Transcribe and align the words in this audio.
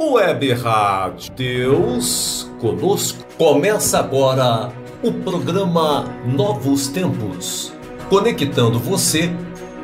Web 0.00 0.52
Rádio 0.52 1.32
Deus 1.34 2.48
conosco. 2.60 3.24
Começa 3.36 3.98
agora 3.98 4.72
o 5.02 5.12
programa 5.12 6.04
Novos 6.24 6.86
Tempos, 6.86 7.72
conectando 8.08 8.78
você 8.78 9.28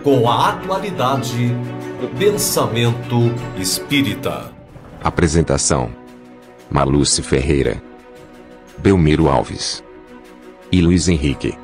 com 0.05 0.29
a 0.31 0.51
atualidade 0.51 1.49
do 2.01 2.09
pensamento 2.17 3.17
espírita. 3.59 4.53
Apresentação: 5.03 5.91
Maluce 6.71 7.21
Ferreira, 7.21 7.83
Belmiro 8.79 9.29
Alves 9.29 9.83
e 10.71 10.81
Luiz 10.81 11.09
Henrique. 11.09 11.64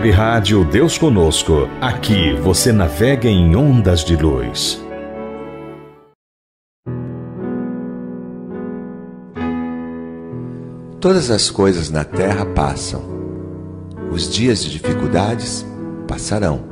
Web 0.00 0.12
Rádio 0.12 0.64
Deus 0.64 0.96
Conosco. 0.96 1.68
Aqui 1.78 2.32
você 2.32 2.72
navega 2.72 3.28
em 3.28 3.54
ondas 3.54 4.02
de 4.02 4.16
luz. 4.16 4.82
Todas 10.98 11.30
as 11.30 11.50
coisas 11.50 11.90
na 11.90 12.02
terra 12.02 12.46
passam. 12.46 13.02
Os 14.10 14.32
dias 14.32 14.64
de 14.64 14.70
dificuldades 14.70 15.66
passarão. 16.08 16.64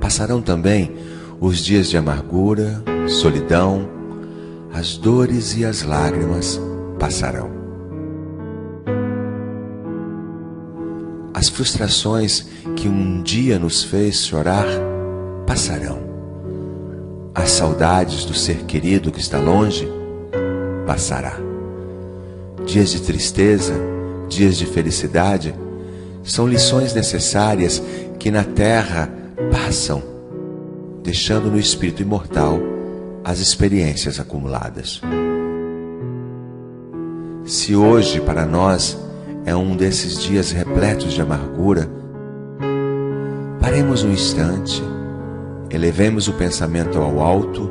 Passarão 0.00 0.40
também 0.40 0.94
os 1.40 1.58
dias 1.58 1.90
de 1.90 1.96
amargura, 1.96 2.84
solidão, 3.08 3.88
as 4.72 4.96
dores 4.96 5.56
e 5.56 5.64
as 5.64 5.82
lágrimas 5.82 6.60
passarão. 7.00 7.57
As 11.32 11.48
frustrações 11.48 12.46
que 12.76 12.88
um 12.88 13.22
dia 13.22 13.58
nos 13.58 13.84
fez 13.84 14.24
chorar 14.26 14.66
passarão. 15.46 15.98
As 17.34 17.50
saudades 17.50 18.24
do 18.24 18.34
ser 18.34 18.64
querido 18.64 19.12
que 19.12 19.20
está 19.20 19.38
longe 19.38 19.88
passará. 20.86 21.38
Dias 22.66 22.90
de 22.90 23.00
tristeza, 23.00 23.74
dias 24.28 24.56
de 24.56 24.66
felicidade, 24.66 25.54
são 26.22 26.46
lições 26.46 26.92
necessárias 26.92 27.82
que 28.18 28.30
na 28.30 28.44
terra 28.44 29.10
passam, 29.50 30.02
deixando 31.02 31.50
no 31.50 31.58
espírito 31.58 32.02
imortal 32.02 32.58
as 33.22 33.38
experiências 33.38 34.18
acumuladas. 34.18 35.00
Se 37.44 37.74
hoje 37.74 38.20
para 38.20 38.44
nós 38.44 38.98
é 39.48 39.56
um 39.56 39.74
desses 39.74 40.20
dias 40.20 40.52
repletos 40.52 41.14
de 41.14 41.22
amargura, 41.22 41.88
paremos 43.58 44.04
um 44.04 44.12
instante, 44.12 44.82
elevemos 45.70 46.28
o 46.28 46.34
pensamento 46.34 46.98
ao 46.98 47.18
alto 47.18 47.70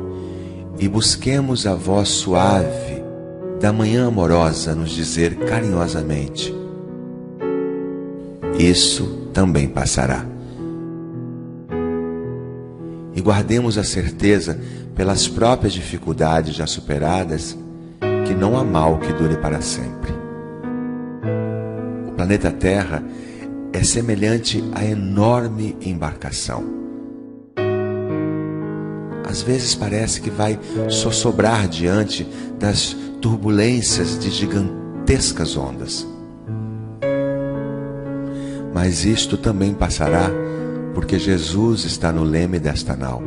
e 0.76 0.88
busquemos 0.88 1.68
a 1.68 1.76
voz 1.76 2.08
suave 2.08 3.00
da 3.60 3.72
manhã 3.72 4.08
amorosa 4.08 4.74
nos 4.74 4.90
dizer 4.90 5.36
carinhosamente: 5.36 6.52
Isso 8.58 9.28
também 9.32 9.68
passará. 9.68 10.26
E 13.14 13.20
guardemos 13.20 13.78
a 13.78 13.84
certeza, 13.84 14.58
pelas 14.96 15.28
próprias 15.28 15.74
dificuldades 15.74 16.56
já 16.56 16.66
superadas, 16.66 17.56
que 18.26 18.34
não 18.34 18.58
há 18.58 18.64
mal 18.64 18.98
que 18.98 19.12
dure 19.12 19.36
para 19.36 19.60
sempre 19.60 19.97
planeta 22.18 22.50
Terra 22.50 23.00
é 23.72 23.84
semelhante 23.84 24.64
à 24.74 24.84
enorme 24.84 25.76
embarcação. 25.80 26.64
Às 29.24 29.40
vezes 29.40 29.76
parece 29.76 30.20
que 30.20 30.28
vai 30.28 30.58
sossobrar 30.88 31.68
diante 31.68 32.26
das 32.58 32.96
turbulências 33.20 34.18
de 34.18 34.30
gigantescas 34.30 35.56
ondas. 35.56 36.04
Mas 38.74 39.04
isto 39.04 39.36
também 39.36 39.72
passará, 39.72 40.28
porque 40.94 41.20
Jesus 41.20 41.84
está 41.84 42.10
no 42.10 42.24
leme 42.24 42.58
desta 42.58 42.96
nau. 42.96 43.22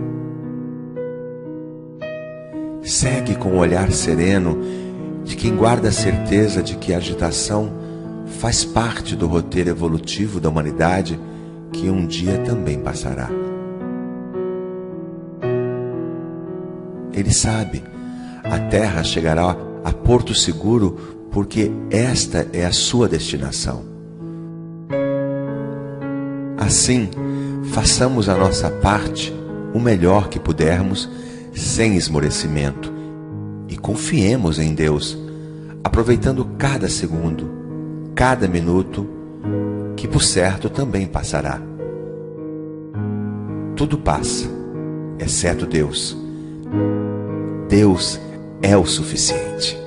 Segue 2.84 3.36
com 3.36 3.52
o 3.52 3.58
olhar 3.60 3.90
sereno 3.94 4.60
de 5.24 5.38
quem 5.38 5.56
guarda 5.56 5.88
a 5.88 5.94
certeza 5.94 6.62
de 6.62 6.76
que 6.76 6.94
a 6.94 6.98
agitação 6.98 7.80
faz 8.42 8.66
parte 8.66 9.16
do 9.16 9.28
roteiro 9.28 9.70
evolutivo 9.70 10.40
da 10.40 10.50
humanidade 10.50 11.20
que 11.72 11.92
um 11.92 12.08
dia 12.08 12.40
também 12.40 12.80
passará. 12.80 13.30
Ele 17.14 17.32
sabe, 17.32 17.84
a 18.44 18.58
Terra 18.68 19.04
chegará 19.04 19.56
a 19.84 19.94
porto 19.94 20.34
seguro 20.34 21.28
porque 21.30 21.72
esta 21.92 22.48
é 22.52 22.66
a 22.66 22.72
sua 22.72 23.08
destinação. 23.08 23.84
Assim, 26.58 27.12
façamos 27.72 28.28
a 28.28 28.36
nossa 28.36 28.72
parte 28.72 29.32
o 29.72 29.80
melhor 29.80 30.30
que 30.30 30.40
pudermos, 30.40 31.08
sem 31.54 31.96
esmorecimento, 31.96 32.92
e 33.70 33.78
confiemos 33.78 34.58
em 34.58 34.74
Deus, 34.74 35.16
aproveitando 35.84 36.44
cada 36.58 36.90
segundo 36.90 37.61
cada 38.16 38.48
minuto, 38.48 39.08
que 39.96 40.08
por 40.08 40.22
certo 40.22 40.70
também 40.70 41.08
passará. 41.08 41.60
Tudo 43.76 43.98
passa, 43.98 44.48
exceto 45.20 45.66
Deus. 45.66 46.18
Deus 47.68 48.20
é 48.62 48.78
o 48.78 48.86
suficiente. 48.86 49.81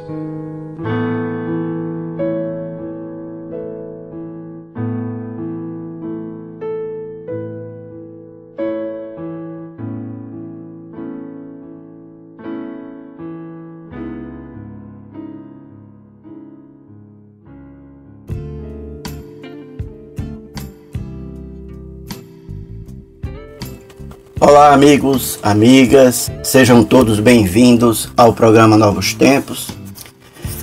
Olá, 24.47 24.75
amigos, 24.75 25.39
amigas, 25.43 26.31
sejam 26.43 26.85
todos 26.85 27.19
bem-vindos 27.19 28.11
ao 28.15 28.35
programa 28.35 28.77
Novos 28.77 29.15
Tempos. 29.15 29.69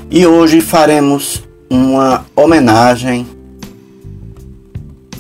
E 0.07 0.23
hoje 0.23 0.61
faremos 0.61 1.41
uma 1.67 2.23
homenagem 2.35 3.25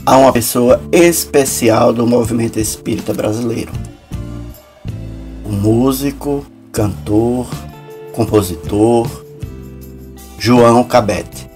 a 0.05 0.15
uma 0.15 0.31
pessoa 0.31 0.79
especial 0.91 1.91
do 1.91 2.05
movimento 2.05 2.59
espírita 2.59 3.15
brasileiro. 3.15 3.71
O 5.43 5.51
músico, 5.51 6.45
cantor, 6.71 7.47
compositor 8.13 9.09
João 10.37 10.83
Cabete. 10.83 11.49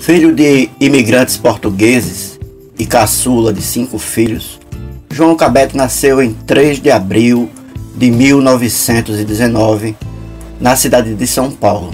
Filho 0.00 0.34
de 0.34 0.68
imigrantes 0.80 1.36
portugueses, 1.36 2.39
e 2.80 2.86
caçula 2.86 3.52
de 3.52 3.60
cinco 3.60 3.98
filhos, 3.98 4.58
João 5.10 5.36
Cabete 5.36 5.76
nasceu 5.76 6.22
em 6.22 6.32
3 6.32 6.80
de 6.80 6.90
abril 6.90 7.50
de 7.94 8.10
1919 8.10 9.94
na 10.58 10.74
cidade 10.74 11.14
de 11.14 11.26
São 11.26 11.50
Paulo, 11.50 11.90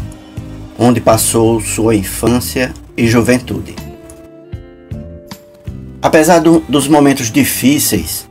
onde 0.79 1.01
passou 1.01 1.61
sua 1.61 1.97
infância 1.97 2.73
e 2.97 3.09
juventude. 3.09 3.75
Apesar 6.01 6.39
do, 6.39 6.61
dos 6.69 6.87
momentos 6.87 7.33
difíceis, 7.33 8.29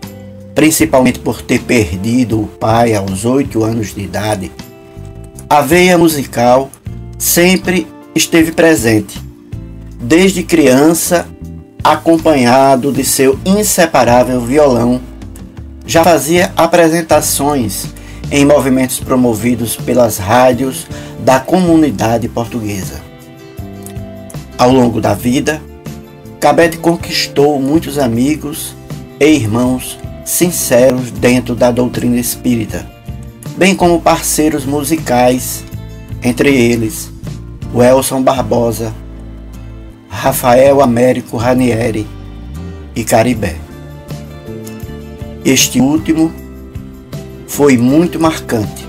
principalmente 0.55 1.19
por 1.19 1.41
ter 1.41 1.59
perdido 1.59 2.41
o 2.41 2.47
pai 2.47 2.95
aos 2.95 3.25
oito 3.25 3.65
anos 3.65 3.93
de 3.93 3.99
idade, 3.99 4.49
a 5.49 5.59
veia 5.59 5.97
musical 5.97 6.71
sempre 7.17 7.85
esteve 8.15 8.53
presente. 8.53 9.21
Desde 9.99 10.41
criança 10.41 11.27
acompanhado 11.85 12.91
de 12.91 13.05
seu 13.05 13.37
inseparável 13.45 14.41
violão, 14.41 14.99
já 15.85 16.03
fazia 16.03 16.51
apresentações 16.57 17.85
em 18.31 18.43
movimentos 18.43 18.99
promovidos 18.99 19.75
pelas 19.75 20.17
rádios 20.17 20.87
da 21.19 21.39
comunidade 21.39 22.27
portuguesa. 22.27 22.99
Ao 24.57 24.71
longo 24.71 24.99
da 24.99 25.13
vida, 25.13 25.61
Cabete 26.39 26.77
conquistou 26.77 27.61
muitos 27.61 27.99
amigos 27.99 28.75
e 29.19 29.27
irmãos 29.27 29.99
sinceros 30.25 31.11
dentro 31.11 31.53
da 31.53 31.69
doutrina 31.69 32.17
espírita, 32.17 32.83
bem 33.55 33.75
como 33.75 34.01
parceiros 34.01 34.65
musicais, 34.65 35.63
entre 36.23 36.49
eles 36.49 37.11
o 37.71 37.83
Elson 37.83 38.23
Barbosa, 38.23 38.91
Rafael 40.15 40.81
Américo 40.81 41.35
Ranieri 41.35 42.07
e 42.95 43.03
Caribé. 43.03 43.57
Este 45.43 45.79
último 45.81 46.31
foi 47.45 47.77
muito 47.77 48.19
marcante, 48.19 48.87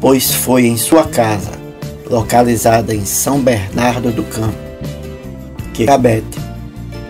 pois 0.00 0.32
foi 0.32 0.66
em 0.66 0.76
sua 0.76 1.04
casa, 1.04 1.50
localizada 2.08 2.94
em 2.94 3.04
São 3.04 3.40
Bernardo 3.40 4.12
do 4.12 4.22
Campo, 4.22 4.58
que 5.72 5.86
Cabete, 5.86 6.38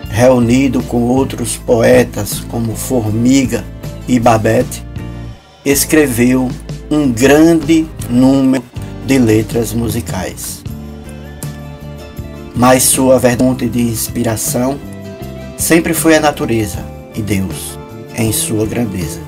reunido 0.09 0.81
com 0.83 1.01
outros 1.03 1.57
poetas 1.57 2.39
como 2.39 2.73
Formiga 2.73 3.65
e 4.07 4.17
Babette, 4.17 4.83
escreveu 5.63 6.49
um 6.89 7.11
grande 7.11 7.85
número 8.09 8.63
de 9.05 9.19
letras 9.19 9.73
musicais. 9.73 10.58
Mas 12.55 12.83
sua 12.83 13.17
verdadeira 13.17 13.67
de 13.71 13.81
inspiração 13.81 14.77
sempre 15.57 15.93
foi 15.93 16.15
a 16.15 16.19
natureza 16.19 16.85
e 17.15 17.21
Deus 17.21 17.77
em 18.15 18.31
sua 18.31 18.65
grandeza. 18.65 19.21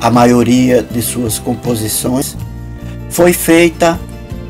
A 0.00 0.10
maioria 0.10 0.82
de 0.82 1.02
suas 1.02 1.38
composições 1.38 2.36
foi 3.10 3.32
feita 3.32 3.98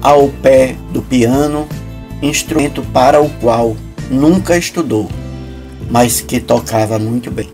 ao 0.01 0.29
pé 0.29 0.77
do 0.93 1.03
piano, 1.03 1.67
instrumento 2.23 2.83
para 2.83 3.21
o 3.21 3.29
qual 3.41 3.77
nunca 4.11 4.57
estudou, 4.57 5.09
mas 5.91 6.21
que 6.21 6.41
tocava 6.41 6.99
muito 6.99 7.31
bem. 7.31 7.49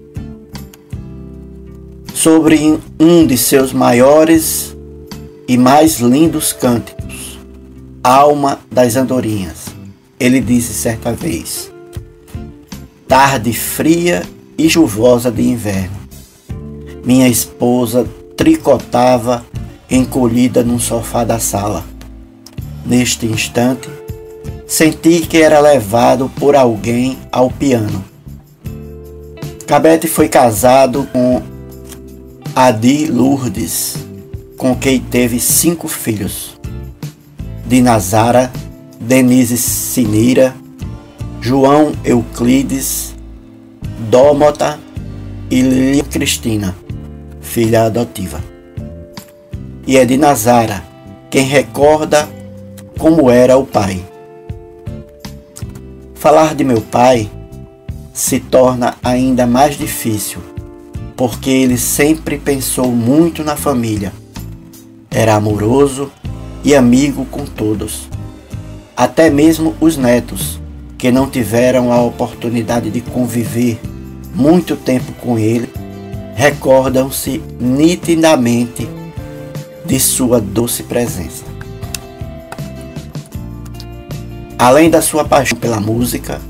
Sobre 2.13 2.79
um 2.99 3.27
de 3.27 3.37
seus 3.37 3.73
maiores 3.73 4.75
e 5.47 5.57
mais 5.59 5.99
lindos 5.99 6.53
cânticos, 6.53 7.39
Alma 8.03 8.61
das 8.71 8.97
Andorinhas, 8.97 9.64
ele 10.25 10.41
disse 10.41 10.73
certa 10.73 11.13
vez: 11.13 11.71
Tarde 13.07 13.53
fria 13.53 14.23
e 14.57 14.69
chuvosa 14.71 15.31
de 15.31 15.43
inverno 15.43 16.05
minha 17.05 17.29
esposa 17.29 18.07
tricotava 18.35 19.45
encolhida 19.91 20.65
num 20.65 20.79
sofá 20.79 21.23
da 21.23 21.39
sala. 21.39 21.85
Neste 22.85 23.27
instante, 23.27 23.89
senti 24.67 25.21
que 25.21 25.37
era 25.43 25.61
levado 25.61 26.31
por 26.37 26.57
alguém 26.57 27.19
ao 27.31 27.51
piano. 27.51 28.03
Cabete 29.67 30.07
foi 30.07 30.29
casado 30.29 31.07
com 31.13 31.43
Adi 32.57 33.07
Lourdes, 33.07 33.97
com 34.57 34.75
quem 34.75 34.99
teve 34.99 35.39
cinco 35.39 35.87
filhos: 35.87 36.59
Dinazara, 37.67 38.51
Denise 39.07 39.57
Sinira, 39.57 40.55
João 41.41 41.93
Euclides, 42.05 43.15
Dómota 44.11 44.79
e 45.51 45.61
Lilia 45.61 46.05
Cristina 46.05 46.75
filha 47.55 47.85
adotiva. 47.85 48.43
E 49.87 49.97
é 49.97 50.05
de 50.05 50.17
Nazara 50.17 50.83
quem 51.31 51.45
recorda 51.45 52.29
como 52.99 53.31
era 53.31 53.57
o 53.57 53.65
pai. 53.65 54.05
Falar 56.15 56.55
de 56.57 56.65
meu 56.65 56.81
pai 56.81 57.31
se 58.13 58.41
torna 58.41 58.97
ainda 59.05 59.47
mais 59.47 59.77
difícil, 59.77 60.41
porque 61.17 61.51
ele 61.51 61.79
sempre 61.79 62.39
pensou 62.39 62.91
muito 62.91 63.45
na 63.45 63.55
família. 63.55 64.13
Era 65.11 65.37
amoroso 65.37 66.11
e 66.65 66.75
amigo 66.75 67.25
com 67.27 67.45
todos, 67.45 68.09
até 68.97 69.31
mesmo 69.31 69.75
os 69.81 69.97
netos, 69.97 70.61
que 70.97 71.11
não 71.11 71.29
tiveram 71.29 71.93
a 71.93 72.01
oportunidade 72.03 72.91
de 72.91 73.01
conviver 73.01 73.79
muito 74.35 74.77
tempo 74.77 75.13
com 75.13 75.39
ele 75.39 75.69
recordam-se 76.35 77.41
nitidamente 77.61 78.89
de 79.87 80.01
sua 80.01 80.41
doce 80.41 80.83
presença. 80.83 81.45
Além 84.59 84.91
da 84.91 85.01
sua 85.01 85.25
paixão 85.25 85.59
pela 85.59 85.79
música, 85.79 86.41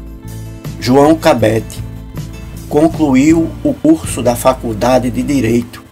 João 0.80 1.14
Cabete 1.14 1.82
concluiu 2.68 3.50
o 3.62 3.74
curso 3.74 4.22
da 4.22 4.34
Faculdade 4.34 5.10
de 5.10 5.22
Direito 5.22 5.82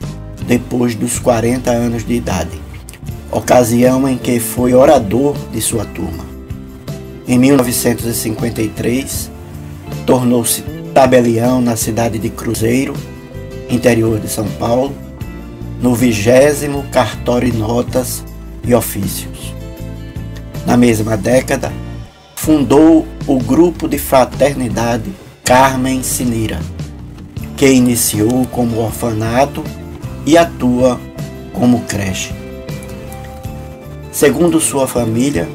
depois 0.46 0.94
dos 0.94 1.18
40 1.18 1.70
anos 1.70 2.04
de 2.04 2.14
idade, 2.14 2.60
ocasião 3.30 4.08
em 4.08 4.16
que 4.16 4.40
foi 4.40 4.74
orador 4.74 5.36
de 5.52 5.60
sua 5.60 5.84
turma. 5.84 6.31
Em 7.26 7.38
1953, 7.38 9.30
tornou-se 10.04 10.62
tabelião 10.92 11.60
na 11.60 11.76
cidade 11.76 12.18
de 12.18 12.28
Cruzeiro 12.28 12.94
interior 13.74 14.20
de 14.20 14.28
São 14.28 14.46
Paulo, 14.58 14.94
no 15.80 15.94
vigésimo 15.94 16.84
cartório 16.92 17.52
Notas 17.54 18.24
e 18.64 18.74
Ofícios. 18.74 19.54
Na 20.66 20.76
mesma 20.76 21.16
década, 21.16 21.72
fundou 22.36 23.06
o 23.26 23.38
grupo 23.38 23.88
de 23.88 23.98
fraternidade 23.98 25.10
Carmen 25.44 26.02
Sinira, 26.02 26.60
que 27.56 27.66
iniciou 27.66 28.46
como 28.46 28.80
orfanato 28.80 29.64
e 30.24 30.36
atua 30.36 31.00
como 31.52 31.80
creche. 31.82 32.32
Segundo 34.12 34.60
sua 34.60 34.86
família, 34.86 35.48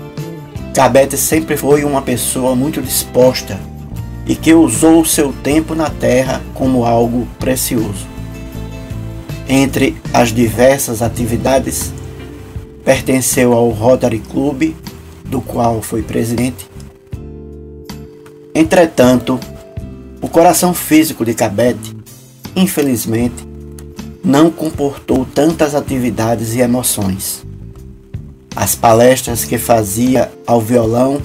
Cabete 0.78 1.18
sempre 1.18 1.58
foi 1.58 1.84
uma 1.84 2.04
pessoa 2.04 2.56
muito 2.56 2.84
disposta 2.84 3.60
e 4.28 4.36
que 4.36 4.54
usou 4.54 5.04
seu 5.04 5.34
tempo 5.34 5.74
na 5.74 5.90
terra 5.90 6.40
como 6.54 6.86
algo 6.86 7.28
precioso. 7.40 8.06
Entre 9.50 9.98
as 10.14 10.32
diversas 10.32 11.02
atividades, 11.02 11.92
pertenceu 12.86 13.54
ao 13.54 13.72
Rotary 13.72 14.20
Club, 14.20 14.76
do 15.26 15.42
qual 15.42 15.82
foi 15.82 16.04
presidente. 16.04 16.70
Entretanto, 18.54 19.40
o 20.22 20.30
coração 20.30 20.76
físico 20.76 21.26
de 21.26 21.34
Cabete, 21.34 21.98
infelizmente, 22.56 23.48
não 24.24 24.52
comportou 24.52 25.26
tantas 25.26 25.74
atividades 25.74 26.54
e 26.54 26.60
emoções. 26.60 27.44
As 28.60 28.74
palestras 28.74 29.46
que 29.46 29.60
fazia 29.60 30.32
ao 30.48 30.60
violão 30.60 31.22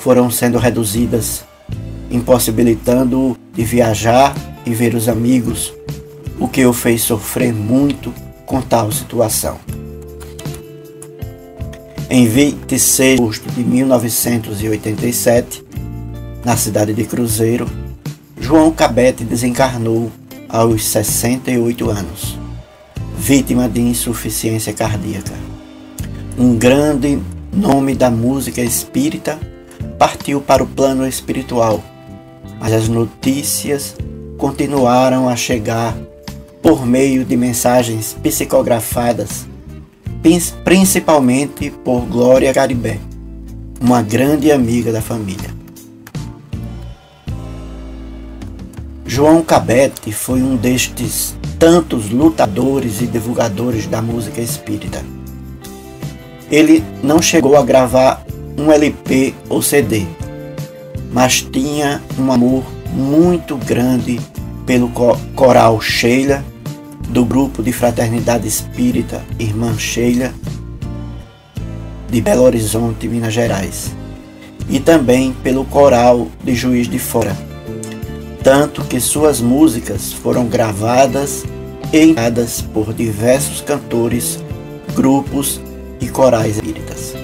foram 0.00 0.28
sendo 0.32 0.58
reduzidas 0.58 1.44
impossibilitando-o 2.10 3.36
de 3.54 3.64
viajar 3.64 4.34
e 4.66 4.74
ver 4.74 4.96
os 4.96 5.08
amigos, 5.08 5.72
o 6.40 6.48
que 6.48 6.66
o 6.66 6.72
fez 6.72 7.02
sofrer 7.02 7.54
muito 7.54 8.12
com 8.44 8.60
tal 8.60 8.90
situação. 8.90 9.60
Em 12.10 12.26
26 12.26 13.16
de 13.16 13.22
agosto 13.22 13.48
de 13.52 13.62
1987, 13.62 15.64
na 16.44 16.56
cidade 16.56 16.92
de 16.92 17.04
Cruzeiro, 17.04 17.70
João 18.40 18.72
Cabete 18.72 19.22
desencarnou 19.22 20.10
aos 20.48 20.84
68 20.84 21.88
anos, 21.88 22.36
vítima 23.16 23.68
de 23.68 23.80
insuficiência 23.80 24.72
cardíaca. 24.72 25.51
Um 26.42 26.56
grande 26.56 27.22
nome 27.52 27.94
da 27.94 28.10
música 28.10 28.60
espírita 28.60 29.38
partiu 29.96 30.40
para 30.40 30.60
o 30.60 30.66
plano 30.66 31.06
espiritual 31.06 31.80
mas 32.58 32.72
as 32.72 32.88
notícias 32.88 33.96
continuaram 34.36 35.28
a 35.28 35.36
chegar 35.36 35.96
por 36.60 36.84
meio 36.84 37.24
de 37.24 37.36
mensagens 37.36 38.16
psicografadas, 38.20 39.46
principalmente 40.64 41.70
por 41.70 42.00
Glória 42.06 42.52
Garibé, 42.52 42.98
uma 43.80 44.02
grande 44.02 44.50
amiga 44.50 44.90
da 44.90 45.00
família. 45.00 45.50
João 49.06 49.42
Cabete 49.42 50.10
foi 50.10 50.42
um 50.42 50.56
destes 50.56 51.36
tantos 51.56 52.10
lutadores 52.10 53.00
e 53.00 53.06
divulgadores 53.06 53.86
da 53.86 54.02
música 54.02 54.40
espírita. 54.40 55.04
Ele 56.52 56.84
não 57.02 57.22
chegou 57.22 57.56
a 57.56 57.62
gravar 57.62 58.22
um 58.58 58.70
LP 58.70 59.32
ou 59.48 59.62
CD, 59.62 60.04
mas 61.10 61.40
tinha 61.40 62.02
um 62.18 62.30
amor 62.30 62.62
muito 62.92 63.56
grande 63.56 64.20
pelo 64.66 64.90
coral 65.34 65.80
Sheila, 65.80 66.44
do 67.08 67.24
grupo 67.24 67.62
de 67.62 67.72
fraternidade 67.72 68.46
espírita 68.46 69.24
Irmã 69.38 69.78
Sheila, 69.78 70.34
de 72.10 72.20
Belo 72.20 72.42
Horizonte, 72.42 73.08
Minas 73.08 73.32
Gerais, 73.32 73.90
e 74.68 74.78
também 74.78 75.32
pelo 75.42 75.64
coral 75.64 76.28
de 76.44 76.54
Juiz 76.54 76.86
de 76.86 76.98
Fora, 76.98 77.34
tanto 78.42 78.84
que 78.84 79.00
suas 79.00 79.40
músicas 79.40 80.12
foram 80.12 80.46
gravadas 80.46 81.44
e 81.90 82.02
enviadas 82.02 82.60
por 82.60 82.92
diversos 82.92 83.62
cantores, 83.62 84.38
grupos 84.94 85.58
e 86.02 86.08
corais 86.08 86.56
espíritas. 86.56 87.14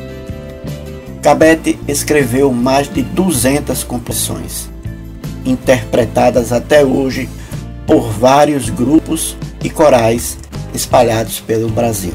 Cabete 1.20 1.78
escreveu 1.86 2.52
mais 2.52 2.88
de 2.88 3.02
200 3.02 3.84
composições, 3.84 4.70
interpretadas 5.44 6.52
até 6.52 6.84
hoje 6.84 7.28
por 7.86 8.08
vários 8.10 8.70
grupos 8.70 9.36
e 9.62 9.68
corais 9.68 10.38
espalhados 10.72 11.40
pelo 11.40 11.68
Brasil. 11.68 12.14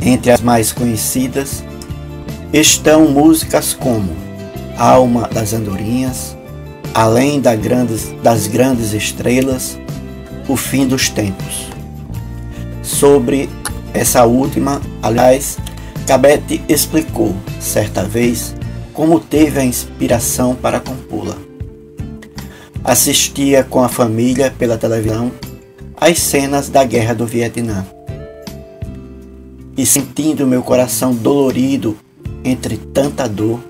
Entre 0.00 0.30
as 0.30 0.40
mais 0.40 0.72
conhecidas 0.72 1.62
estão 2.52 3.08
músicas 3.08 3.74
como 3.74 4.16
Alma 4.78 5.28
das 5.28 5.52
Andorinhas, 5.52 6.36
Além 6.92 7.40
grandes, 7.40 8.12
das 8.22 8.48
grandes 8.48 8.92
estrelas, 8.92 9.78
O 10.48 10.56
fim 10.56 10.86
dos 10.86 11.08
tempos. 11.08 11.68
Sobre 12.82 13.48
essa 13.92 14.24
última, 14.24 14.80
aliás, 15.02 15.58
Cabete 16.06 16.62
explicou, 16.68 17.34
certa 17.60 18.02
vez, 18.04 18.54
como 18.92 19.20
teve 19.20 19.60
a 19.60 19.64
inspiração 19.64 20.54
para 20.54 20.80
compô-la. 20.80 21.36
Assistia 22.82 23.62
com 23.62 23.82
a 23.82 23.88
família 23.88 24.52
pela 24.58 24.78
televisão 24.78 25.30
às 25.96 26.18
cenas 26.18 26.68
da 26.68 26.82
Guerra 26.82 27.14
do 27.14 27.26
Vietnã. 27.26 27.86
E 29.76 29.84
sentindo 29.86 30.46
meu 30.46 30.62
coração 30.62 31.14
dolorido 31.14 31.96
entre 32.44 32.76
tanta 32.76 33.28
dor, 33.28 33.60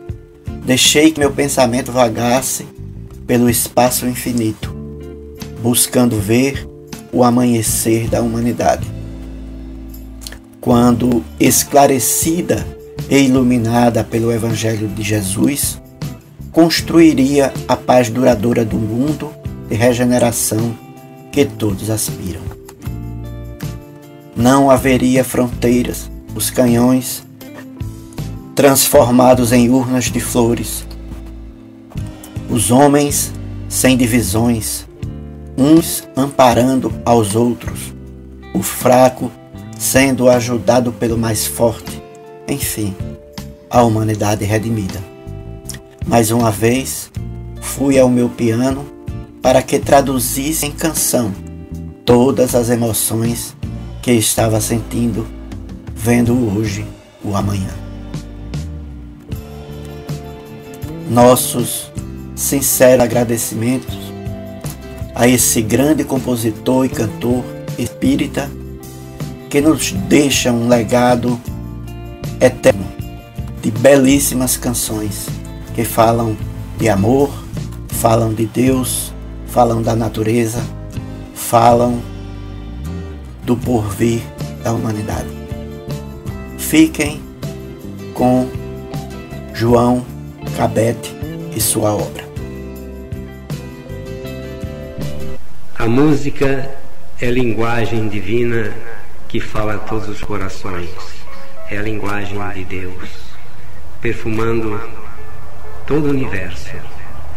deixei 0.65 1.11
que 1.11 1.21
meu 1.21 1.33
pensamento 1.33 1.93
vagasse 1.93 2.67
pelo 3.27 3.50
espaço 3.50 4.07
infinito, 4.07 4.75
buscando 5.62 6.19
ver 6.19 6.69
o 7.12 7.23
amanhecer 7.23 8.09
da 8.09 8.23
humanidade 8.23 9.00
quando 10.61 11.25
esclarecida 11.38 12.67
e 13.09 13.19
iluminada 13.19 14.05
pelo 14.05 14.31
Evangelho 14.31 14.88
de 14.88 15.02
Jesus, 15.02 15.81
construiria 16.52 17.52
a 17.67 17.76
paz 17.76 18.11
duradoura 18.11 18.64
do 18.64 18.76
mundo 18.76 19.31
e 19.71 19.75
regeneração 19.75 20.76
que 21.33 21.45
todos 21.45 21.88
aspiram. 21.88 22.43
Não 24.37 24.71
haveria 24.71 25.25
fronteiras, 25.25 26.11
os 26.35 26.50
canhões 26.50 27.23
transformados 28.55 29.52
em 29.52 29.71
urnas 29.71 30.05
de 30.05 30.21
flores, 30.21 30.85
os 32.50 32.71
homens 32.71 33.33
sem 33.69 33.97
divisões, 33.97 34.87
uns 35.57 36.07
amparando 36.17 36.93
aos 37.05 37.35
outros, 37.35 37.95
o 38.52 38.62
fraco 38.62 39.31
sendo 39.80 40.28
ajudado 40.28 40.92
pelo 40.92 41.16
mais 41.16 41.46
forte. 41.46 42.02
Enfim, 42.46 42.94
a 43.70 43.82
humanidade 43.82 44.44
redimida. 44.44 45.02
Mais 46.06 46.30
uma 46.30 46.50
vez, 46.50 47.10
fui 47.62 47.99
ao 47.99 48.10
meu 48.10 48.28
piano 48.28 48.84
para 49.40 49.62
que 49.62 49.78
traduzisse 49.78 50.66
em 50.66 50.70
canção 50.70 51.32
todas 52.04 52.54
as 52.54 52.68
emoções 52.68 53.56
que 54.02 54.12
estava 54.12 54.60
sentindo 54.60 55.26
vendo 55.94 56.34
hoje 56.54 56.84
o 57.25 57.34
amanhã. 57.34 57.70
Nossos 61.08 61.90
sinceros 62.37 63.02
agradecimentos 63.02 63.96
a 65.14 65.26
esse 65.26 65.62
grande 65.62 66.04
compositor 66.04 66.84
e 66.84 66.88
cantor 66.90 67.42
espírita 67.78 68.60
que 69.50 69.61
nos 69.61 69.90
deixa 69.90 70.52
um 70.52 70.69
legado 70.69 71.38
eterno 72.40 72.87
de 73.61 73.73
belíssimas 73.73 74.57
canções 74.57 75.26
que 75.75 75.85
falam 75.85 76.37
de 76.78 76.88
amor, 76.88 77.30
falam 77.88 78.33
de 78.33 78.47
Deus, 78.47 79.12
falam 79.49 79.83
da 79.83 79.97
natureza, 79.97 80.62
falam 81.35 82.00
do 83.45 83.57
porvir 83.57 84.23
da 84.62 84.73
humanidade. 84.73 85.28
Fiquem 86.57 87.21
com 88.14 88.49
João 89.52 90.07
Cabete 90.57 91.12
e 91.57 91.61
sua 91.61 91.92
obra. 91.92 92.25
A 95.76 95.88
música 95.88 96.71
é 97.21 97.30
linguagem 97.30 98.09
divina 98.09 98.73
que 99.30 99.38
fala 99.38 99.76
a 99.76 99.78
todos 99.78 100.08
os 100.08 100.20
corações. 100.20 100.90
É 101.70 101.78
a 101.78 101.82
linguagem 101.82 102.37
de 102.52 102.64
Deus, 102.64 103.08
perfumando 104.00 104.80
todo 105.87 106.06
o 106.06 106.10
universo. 106.10 106.75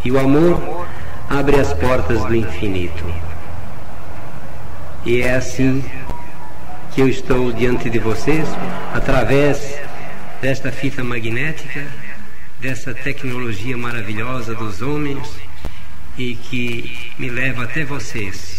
E 0.04 0.10
o 0.10 0.18
amor 0.18 0.88
abre 1.30 1.60
as 1.60 1.72
portas 1.72 2.24
do 2.24 2.34
infinito. 2.34 3.04
E 5.06 5.22
é 5.22 5.36
assim 5.36 5.84
que 6.92 7.00
eu 7.00 7.08
estou 7.08 7.52
diante 7.52 7.88
de 7.88 8.00
vocês, 8.00 8.48
através 8.92 9.78
desta 10.42 10.72
fita 10.72 11.04
magnética, 11.04 11.86
dessa 12.58 12.92
tecnologia 12.92 13.76
maravilhosa 13.76 14.52
dos 14.56 14.82
homens 14.82 15.38
e 16.18 16.34
que 16.34 17.14
me 17.18 17.28
leva 17.28 17.64
até 17.64 17.84
vocês 17.84 18.53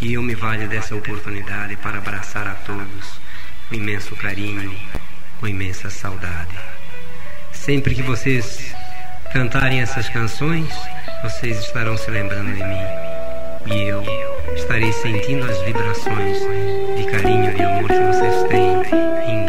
e 0.00 0.14
eu 0.14 0.22
me 0.22 0.34
valho 0.34 0.68
dessa 0.68 0.94
oportunidade 0.94 1.76
para 1.76 1.98
abraçar 1.98 2.46
a 2.46 2.54
todos 2.54 3.20
com 3.68 3.74
imenso 3.74 4.14
carinho, 4.16 4.74
com 5.40 5.48
imensa 5.48 5.90
saudade. 5.90 6.56
Sempre 7.52 7.94
que 7.94 8.02
vocês 8.02 8.74
cantarem 9.32 9.80
essas 9.80 10.08
canções, 10.08 10.68
vocês 11.22 11.58
estarão 11.58 11.96
se 11.96 12.10
lembrando 12.10 12.54
de 12.54 12.62
mim. 12.62 13.74
E 13.74 13.88
eu 13.88 14.02
estarei 14.54 14.92
sentindo 14.92 15.44
as 15.50 15.60
vibrações 15.62 16.38
de 16.96 17.04
carinho 17.10 17.56
e 17.56 17.62
amor 17.62 17.88
que 17.88 18.00
vocês 18.00 18.42
têm 18.48 19.34
em 19.34 19.46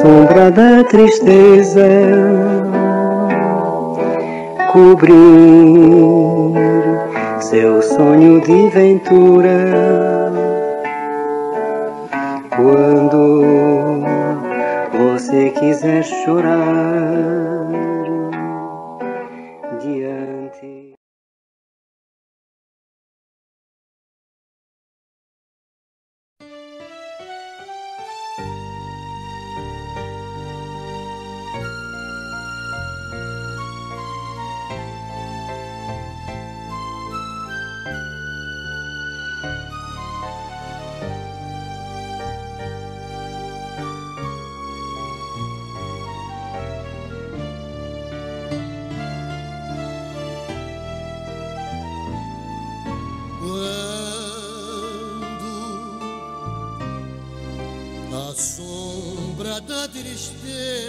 sombra 0.00 0.50
da 0.50 0.82
tristeza 0.84 1.86
cobrir 4.72 5.14
seu 7.40 7.82
sonho 7.82 8.40
de 8.40 8.68
ventura, 8.70 10.32
quando 12.56 14.02
você 14.98 15.50
quiser 15.50 16.02
chorar 16.02 17.20
chorar. 60.20 60.79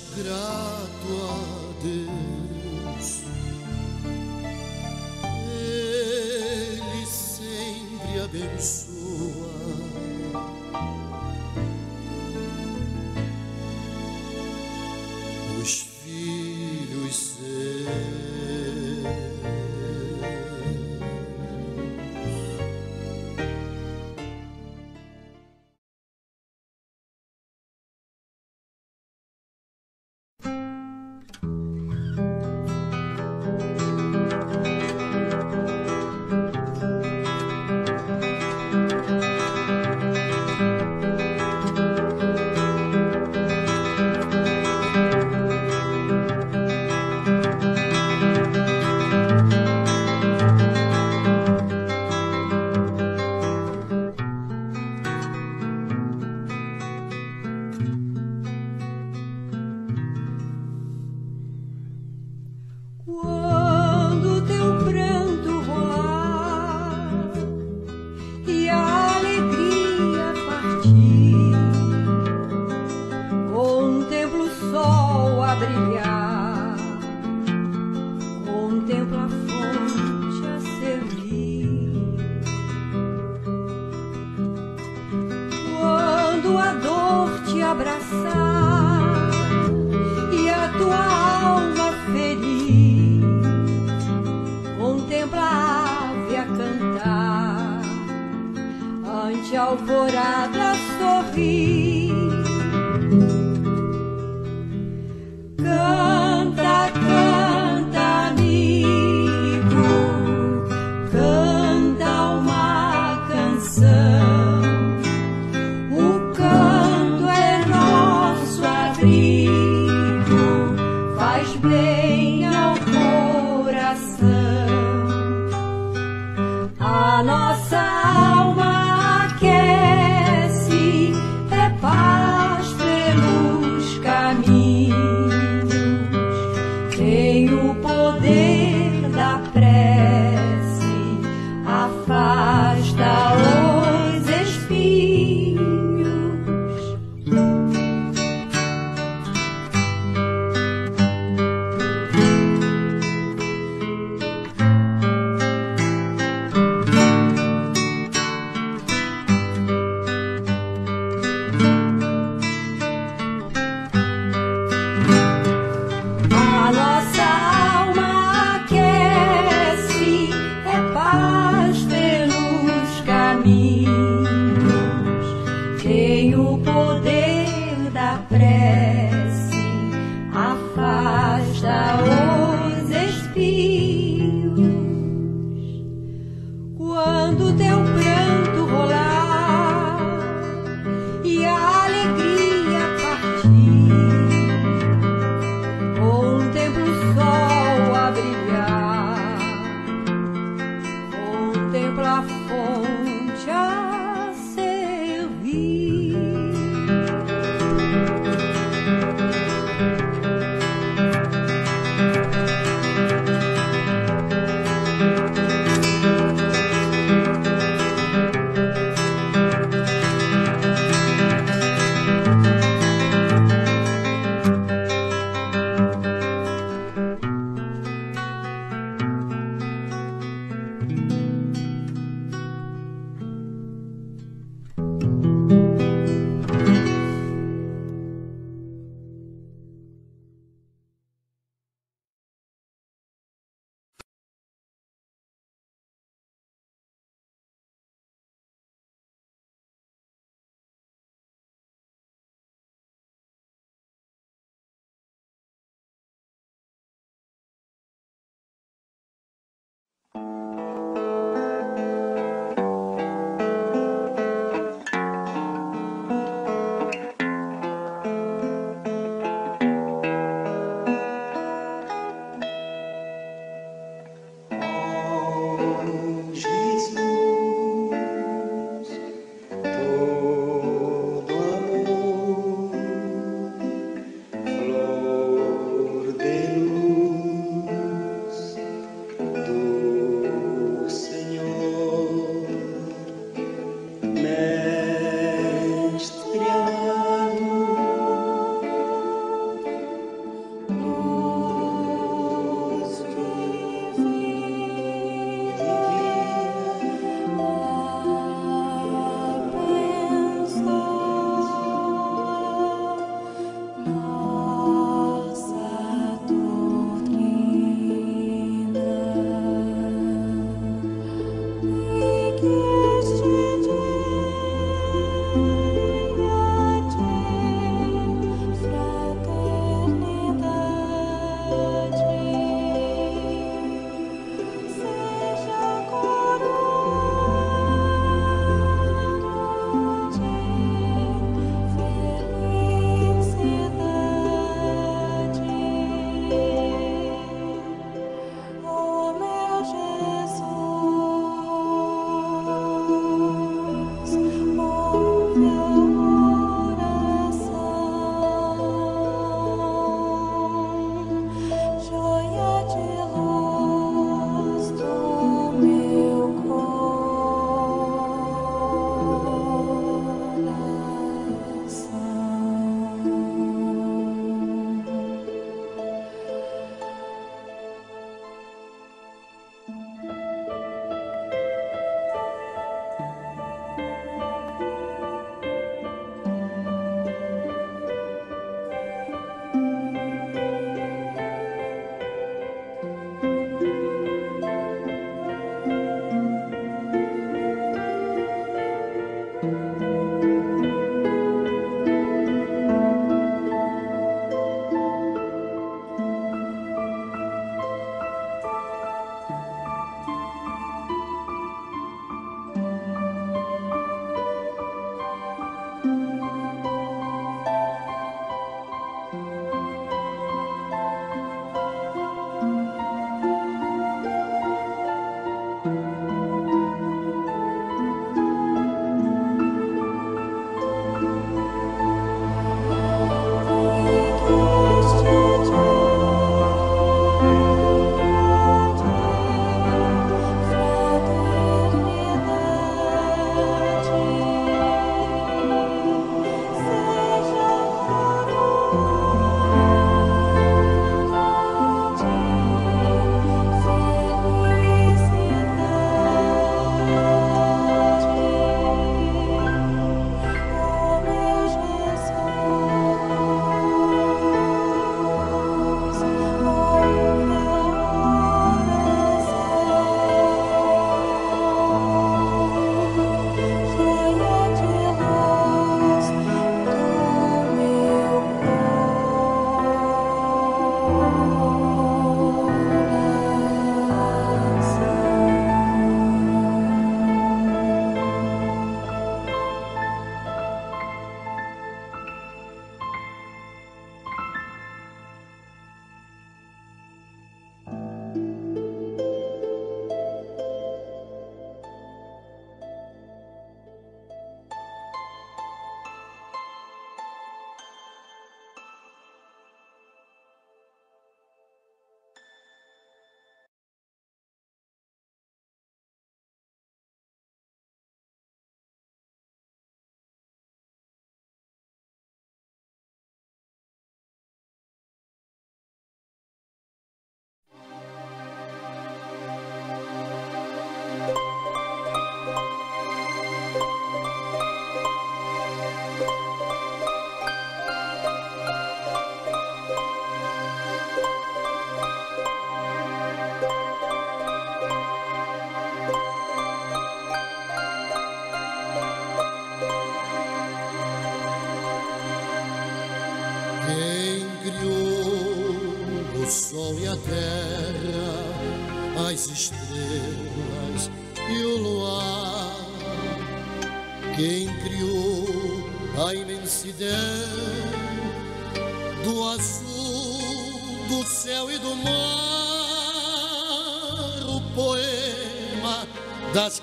Seja 0.00 0.75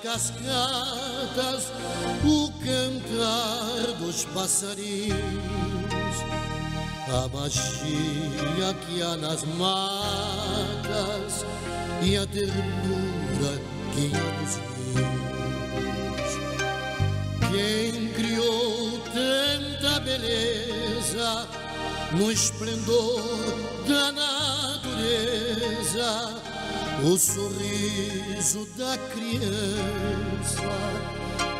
cascatas, 0.04 1.72
o 2.22 2.52
cantar 2.62 3.96
dos 3.98 4.26
passarinhos, 4.26 5.16
a 7.08 7.26
magia 7.34 8.74
que 8.86 9.00
há 9.00 9.16
nas 9.16 9.42
matas 9.44 11.46
e 12.02 12.18
a 12.18 12.26
ternura 12.26 13.58
que 13.94 14.12
há 14.14 14.40
nos 14.40 14.56
rios. 14.84 16.32
Quem 17.50 18.12
criou 18.12 19.00
tanta 19.14 20.00
beleza 20.00 21.48
no 22.12 22.30
esplendor 22.30 23.22
da 23.88 24.12
natureza, 24.12 25.64
o 27.04 27.18
sorriso 27.18 28.66
da 28.78 28.96
criança, 29.12 30.62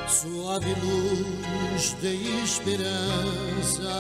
suave 0.09 0.75
luz 0.81 1.95
de 2.01 2.43
esperança 2.43 3.93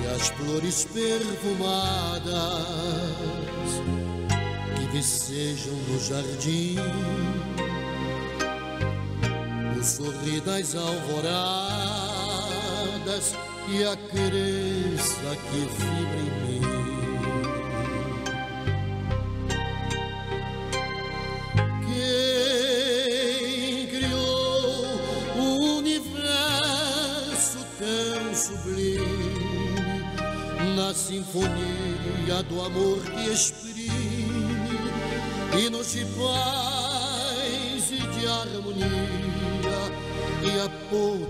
e 0.00 0.06
as 0.14 0.28
flores 0.28 0.86
perfumadas 0.94 2.24
que 4.76 4.86
vicejam 4.92 5.74
no 5.88 5.98
jardim, 5.98 6.76
o 9.76 9.82
sorrir 9.82 10.40
das 10.42 10.76
alvoradas 10.76 11.66
e 13.68 13.82
a 13.82 13.96
crença 13.96 15.36
que 15.50 15.66
vibra 15.74 16.20
em 16.20 16.60
mim. 16.60 16.85
Na 30.86 30.94
sinfonia 30.94 32.44
do 32.48 32.62
amor 32.62 33.02
que 33.02 33.28
exprime 33.32 33.90
hinos 35.58 35.90
de 35.90 36.04
paz 36.04 37.90
e 37.90 37.96
de 37.96 38.26
harmonia 38.28 38.86
e 40.44 40.60
apoteose 40.60 41.26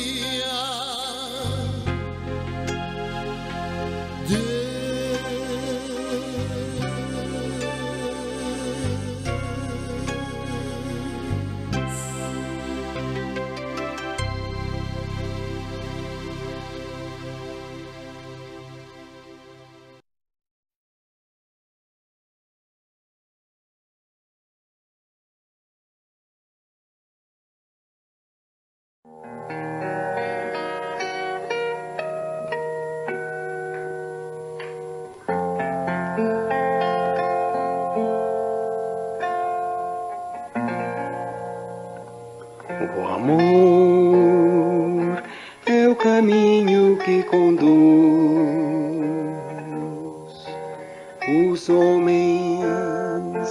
Homens 51.79 53.49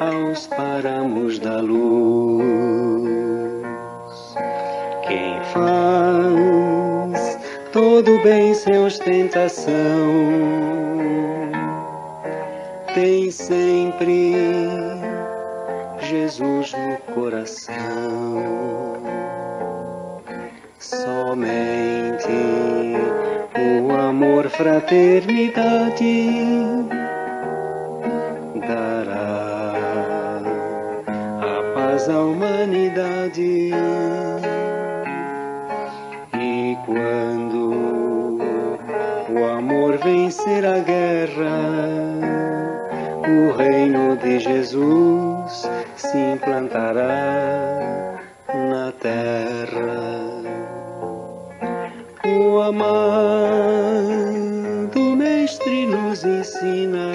aos 0.00 0.46
paramos 0.46 1.38
da 1.38 1.60
luz. 1.60 2.42
Quem 5.06 5.38
faz 5.52 7.38
todo 7.72 8.18
bem 8.22 8.54
sem 8.54 8.78
ostentação 8.78 9.74
tem 12.94 13.30
sempre 13.30 14.34
Jesus 16.00 16.72
no 16.72 16.96
coração. 17.14 17.74
Somente 20.78 22.28
o 23.56 23.92
amor, 23.92 24.48
fraternidade 24.48 26.73
reino 43.56 44.16
de 44.16 44.40
Jesus 44.40 45.70
se 45.96 46.18
implantará 46.18 48.18
na 48.52 48.92
terra. 49.00 50.20
O 52.26 52.60
amado 52.60 52.90
Mestre 55.16 55.86
nos 55.86 56.24
ensina 56.24 57.12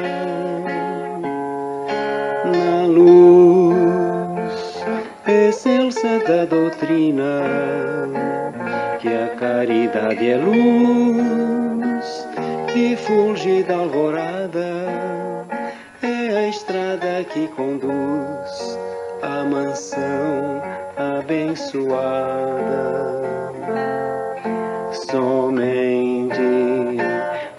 na 2.45 2.85
luz 2.87 4.81
excelsa 5.27 6.19
da 6.27 6.45
doutrina 6.45 7.43
que 8.99 9.09
a 9.09 9.27
caridade 9.35 10.29
é 10.29 10.37
luz 10.37 12.27
que 12.71 12.95
fulge 12.95 13.63
da 13.63 13.75
alvorada 13.75 15.08
estrada 16.69 17.23
que 17.23 17.47
conduz 17.47 18.77
à 19.23 19.43
mansão 19.43 20.61
abençoada. 21.17 21.89
Somente 25.09 26.39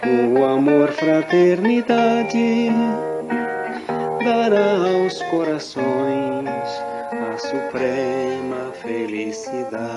o 0.07 0.45
amor, 0.45 0.87
fraternidade 0.93 2.69
dará 4.23 4.77
aos 4.93 5.21
corações 5.23 6.47
a 7.11 7.37
suprema 7.37 8.71
felicidade. 8.81 9.91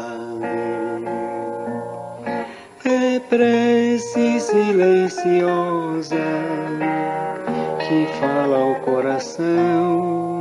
É 2.84 3.20
prece 3.20 4.40
silenciosa 4.40 6.16
que 7.88 8.06
fala 8.18 8.56
ao 8.56 8.74
coração 8.76 10.40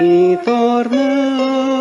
e 0.00 0.38
torna 0.44 1.77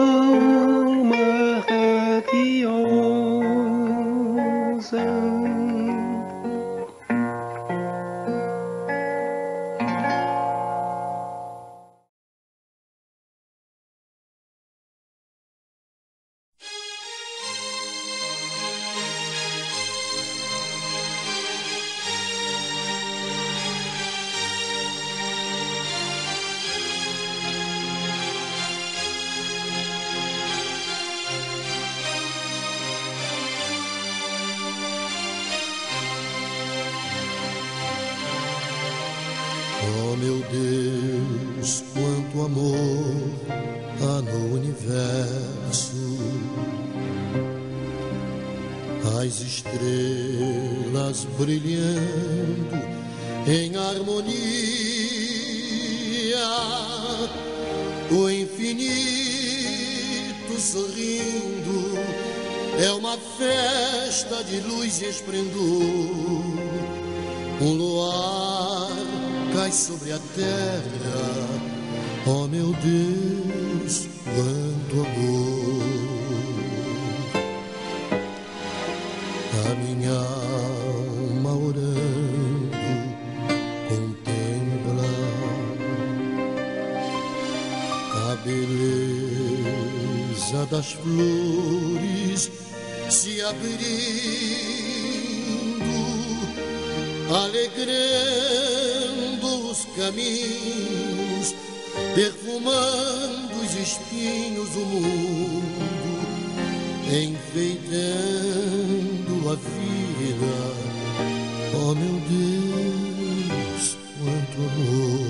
a 70.18 70.22
terra. 70.36 71.22
Oh 72.26 72.48
meu 72.48 72.74
Deus, 72.74 74.10
quanto 74.24 74.96
amor. 75.06 75.78
A 79.66 79.76
minha 79.76 80.18
alma 80.18 81.52
orando 81.52 82.72
contempla 83.88 85.08
a 88.14 88.36
beleza 88.44 89.50
das 90.72 90.94
flores 90.94 92.52
se 93.10 93.42
abrindo, 93.42 94.47
caminhos, 100.08 101.54
perfumando 102.16 103.60
os 103.62 103.76
espinhos 103.76 104.70
do 104.70 104.80
mundo, 104.80 106.22
enfeitando 107.12 108.30
a 109.50 109.56
vida. 109.56 110.56
Oh 111.74 111.94
meu 111.94 112.22
Deus, 112.30 113.98
quanto 114.18 114.58
amor. 114.62 115.28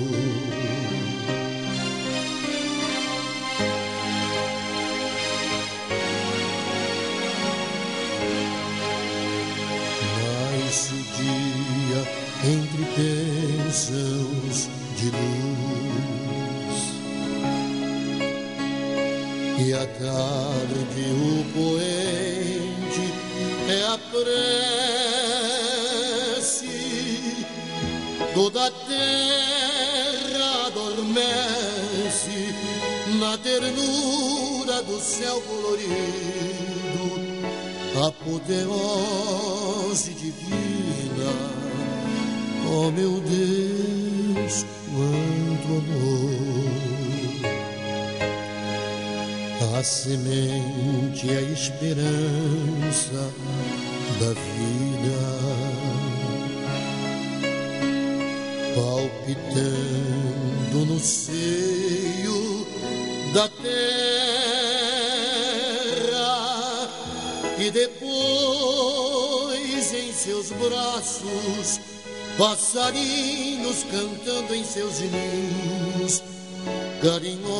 Nasce 10.62 10.92
o 10.94 11.02
dia 11.16 12.00
entre 12.44 12.77
e 19.58 19.74
a 19.74 19.84
tarde 19.86 21.10
o 21.10 21.44
poente 21.52 23.12
é 23.68 23.82
a 23.86 23.98
prece 23.98 24.68
toda 28.34 28.66
a 28.66 28.70
terra 28.70 30.66
adormece 30.66 32.54
na 33.18 33.36
ternura 33.38 34.82
do 34.84 35.00
céu 35.00 35.40
colorido 35.40 36.78
apoteose 38.06 39.18
divina. 40.14 41.32
Oh 42.70 42.90
meu 42.92 43.20
Deus, 43.20 44.64
quanto 44.92 45.66
amor! 45.78 46.97
A 49.78 49.82
semente 49.84 51.30
a 51.30 51.40
esperança 51.52 53.32
da 54.18 54.32
vida, 54.34 55.20
palpitando 58.74 59.24
no 60.84 60.98
seio 60.98 62.66
da 63.32 63.48
terra 63.48 63.68
e 67.60 67.70
depois 67.70 68.02
em 69.94 70.12
seus 70.12 70.50
braços 70.50 71.78
passarinhos 72.36 73.84
cantando 73.84 74.56
em 74.56 74.64
seus 74.64 74.98
ninhos 74.98 76.20
carinhosas 77.02 77.52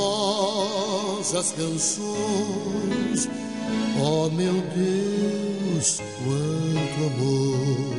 canções. 1.53 3.29
Oh 4.01 4.29
meu 4.31 4.55
Deus, 4.75 6.01
quanto 6.23 7.05
amor! 7.07 7.99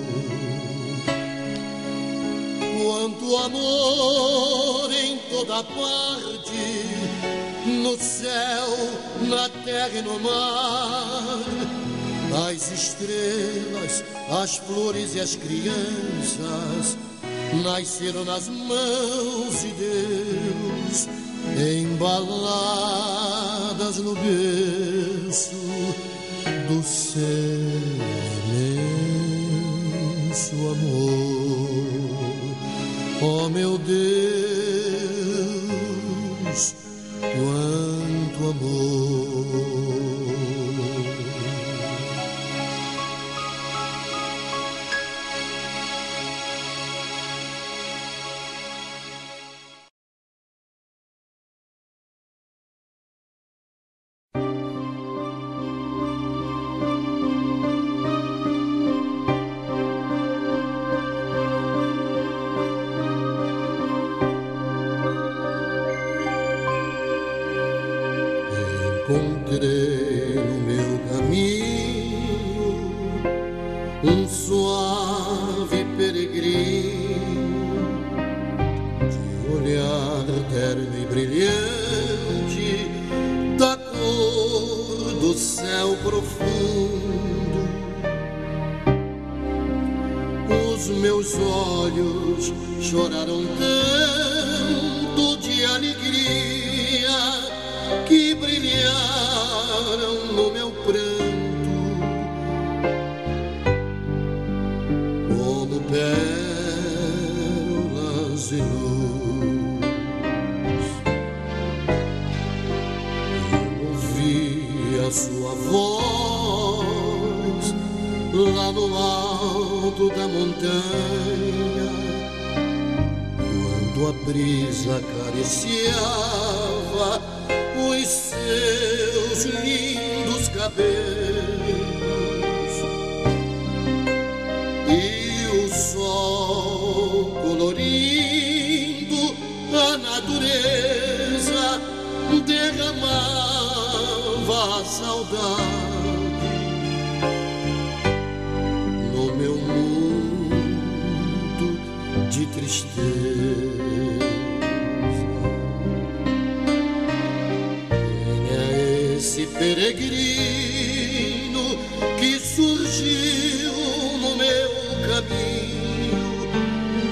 Quanto 2.82 3.38
amor 3.38 4.92
em 4.92 5.18
toda 5.30 5.64
parte, 5.64 6.84
no 7.66 7.98
céu, 7.98 8.68
na 9.28 9.50
terra 9.64 10.00
e 10.00 10.02
no 10.02 10.20
mar. 10.20 11.44
As 12.48 12.72
estrelas, 12.72 14.04
as 14.30 14.58
flores 14.58 15.16
e 15.16 15.20
as 15.20 15.36
crianças 15.36 16.98
nasceram 17.64 18.24
nas 18.24 18.48
mãos 18.48 19.62
de 19.62 19.72
Deus, 19.72 21.08
embaladas 21.58 22.90
no 23.98 24.16
berço 24.16 25.56
do 26.68 26.84
seu 26.84 27.20
imenso 30.28 30.56
amor. 30.56 31.80
Oh 33.22 33.50
meu 33.50 33.78
Deus, 33.78 34.00
quanto 37.20 38.50
amor. 38.50 39.09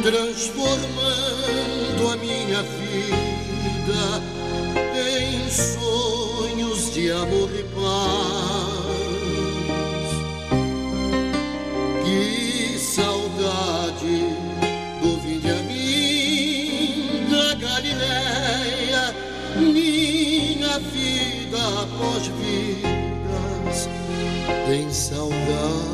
transformando 0.10 2.08
a 2.14 2.16
minha 2.16 2.64
vida 2.64 4.24
em 4.96 5.50
sonhos 5.50 6.94
de 6.94 7.12
amor 7.12 7.50
e 7.54 7.64
paz. 7.76 8.88
Que 12.06 12.80
saudade 12.80 14.34
do 15.02 15.20
fim 15.20 15.40
de 15.40 15.54
mim 15.68 17.28
da 17.30 17.54
Galileia, 17.56 19.14
minha 19.58 20.80
vida 20.80 21.58
após 21.84 22.28
vidas 22.28 23.90
tem 24.68 24.90
saudade. 24.90 25.87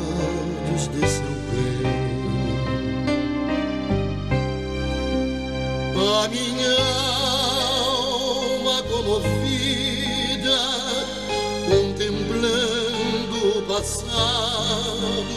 a 6.22 6.28
minha 6.28 6.76
alma 7.76 8.82
comovida, 8.84 10.58
contemplando 11.68 13.58
o 13.58 13.62
passado, 13.62 15.36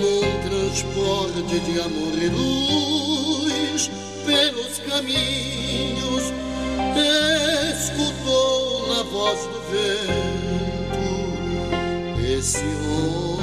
num 0.00 0.24
transporte 0.48 1.58
de 1.60 1.80
amor 1.80 2.14
e 2.22 2.28
luz, 2.28 3.90
pelos 4.26 4.78
caminhos, 4.80 6.24
escutou 7.72 8.88
na 8.88 9.02
voz 9.04 9.40
do 9.46 9.60
vento 9.70 10.22
esse 12.38 12.64
homem. 12.64 13.41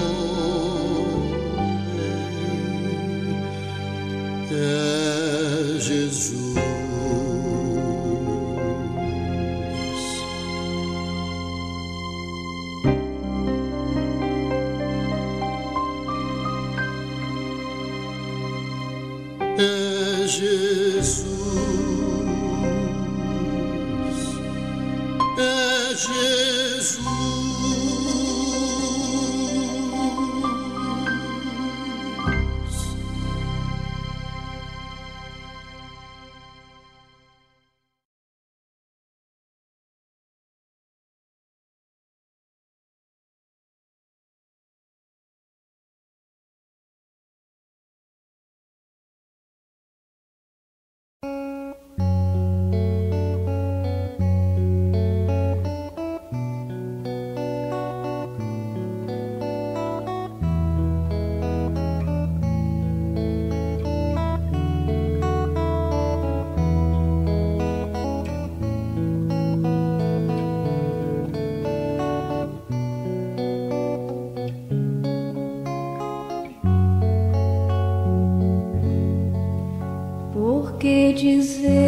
bridges 81.22 81.79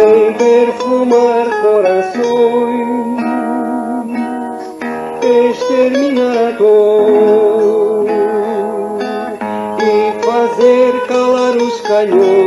vem 0.00 0.32
perfumar 0.32 1.46
corações, 1.60 3.20
exterminar 5.22 6.48
a 6.48 6.50
dor 6.52 8.06
e 9.78 10.24
fazer 10.24 11.06
calar 11.06 11.56
os 11.56 11.80
canhões. 11.82 12.39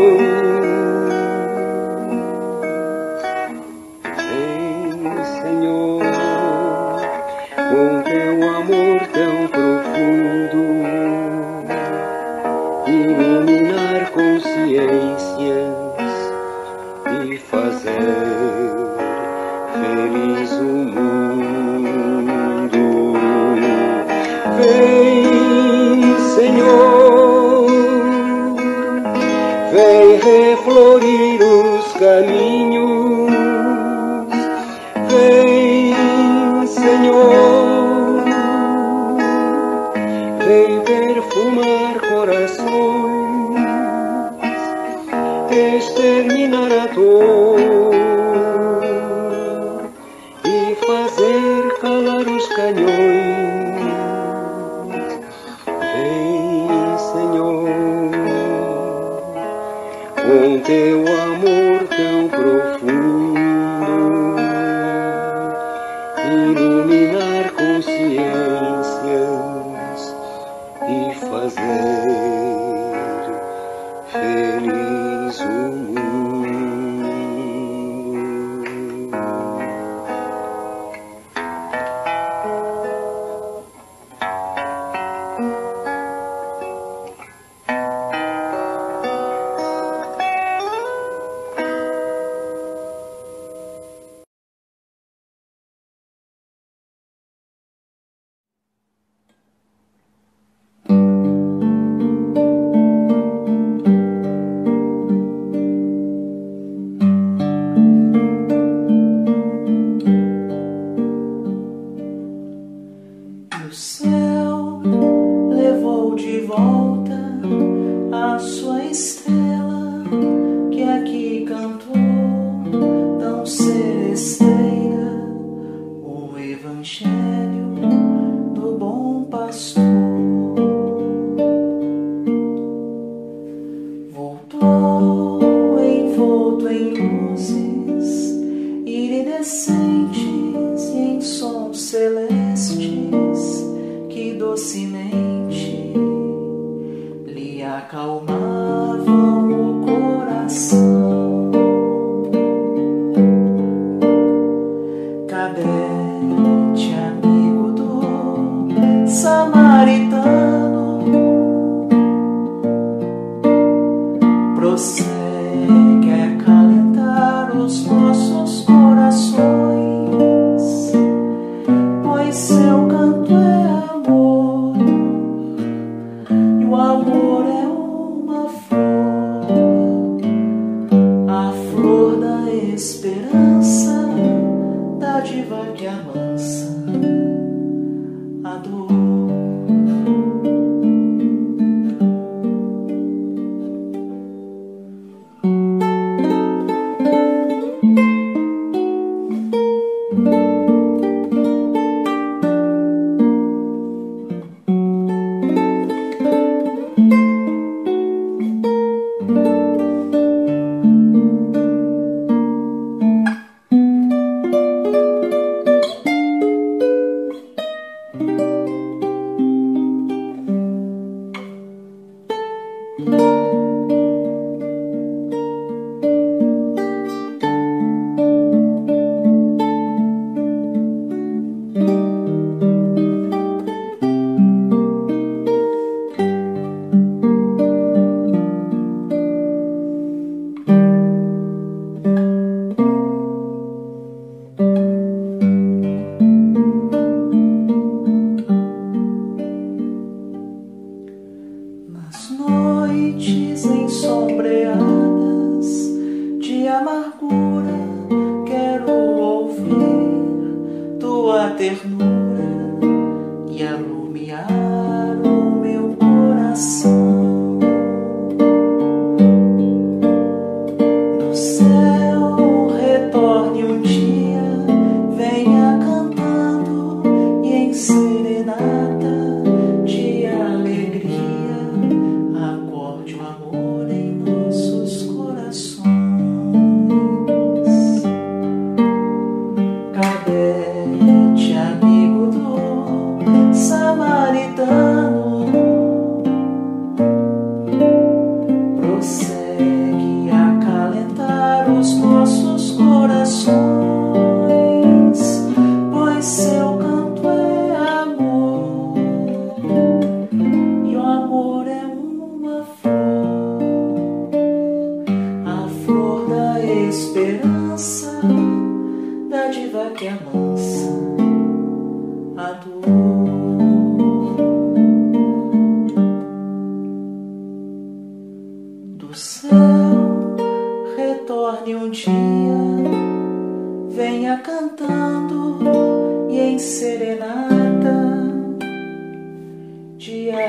Música 223.05 223.42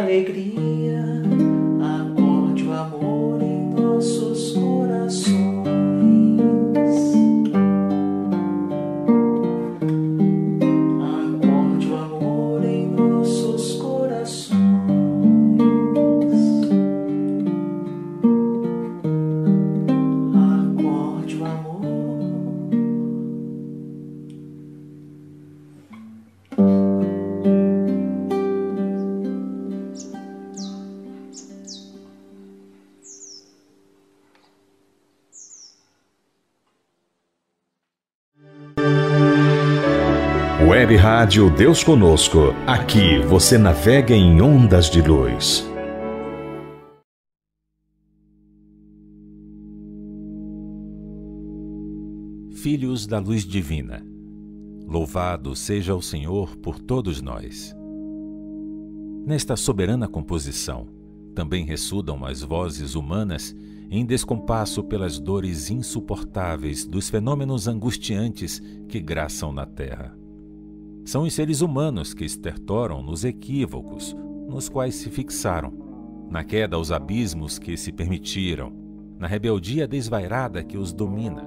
Web 0.07 0.55
Rádio 41.25 41.49
Deus 41.49 41.83
Conosco. 41.83 42.53
Aqui 42.67 43.19
você 43.21 43.57
navega 43.57 44.15
em 44.15 44.43
ondas 44.43 44.91
de 44.91 45.01
luz. 45.01 45.67
Filhos 52.63 53.07
da 53.07 53.19
Luz 53.19 53.43
Divina. 53.43 54.05
Louvado 54.87 55.57
seja 55.57 55.95
o 55.95 56.03
Senhor 56.03 56.59
por 56.59 56.79
todos 56.79 57.23
nós. 57.23 57.75
Nesta 59.27 59.57
soberana 59.57 60.07
composição, 60.07 60.87
também 61.35 61.65
ressudam 61.65 62.23
as 62.27 62.43
vozes 62.43 62.95
humanas 62.95 63.57
em 63.91 64.05
descompasso 64.05 64.85
pelas 64.85 65.19
dores 65.19 65.71
insuportáveis 65.71 66.85
dos 66.85 67.09
fenômenos 67.09 67.67
angustiantes 67.67 68.61
que 68.91 69.01
graçam 69.01 69.55
na 69.55 69.65
Terra. 69.65 70.23
São 71.05 71.25
os 71.25 71.35
seres 71.35 71.61
humanos 71.61 72.15
que 72.15 72.25
estertoram 72.25 73.03
nos 73.03 73.25
equívocos 73.25 74.17
nos 74.49 74.69
quais 74.69 74.95
se 74.95 75.11
fixaram, 75.11 75.73
na 76.31 76.43
queda 76.43 76.77
aos 76.77 76.91
abismos 76.91 77.59
que 77.59 77.77
se 77.77 77.93
permitiram, 77.93 78.73
na 79.19 79.27
rebeldia 79.27 79.87
desvairada 79.87 80.63
que 80.65 80.79
os 80.79 80.93
domina, 80.93 81.47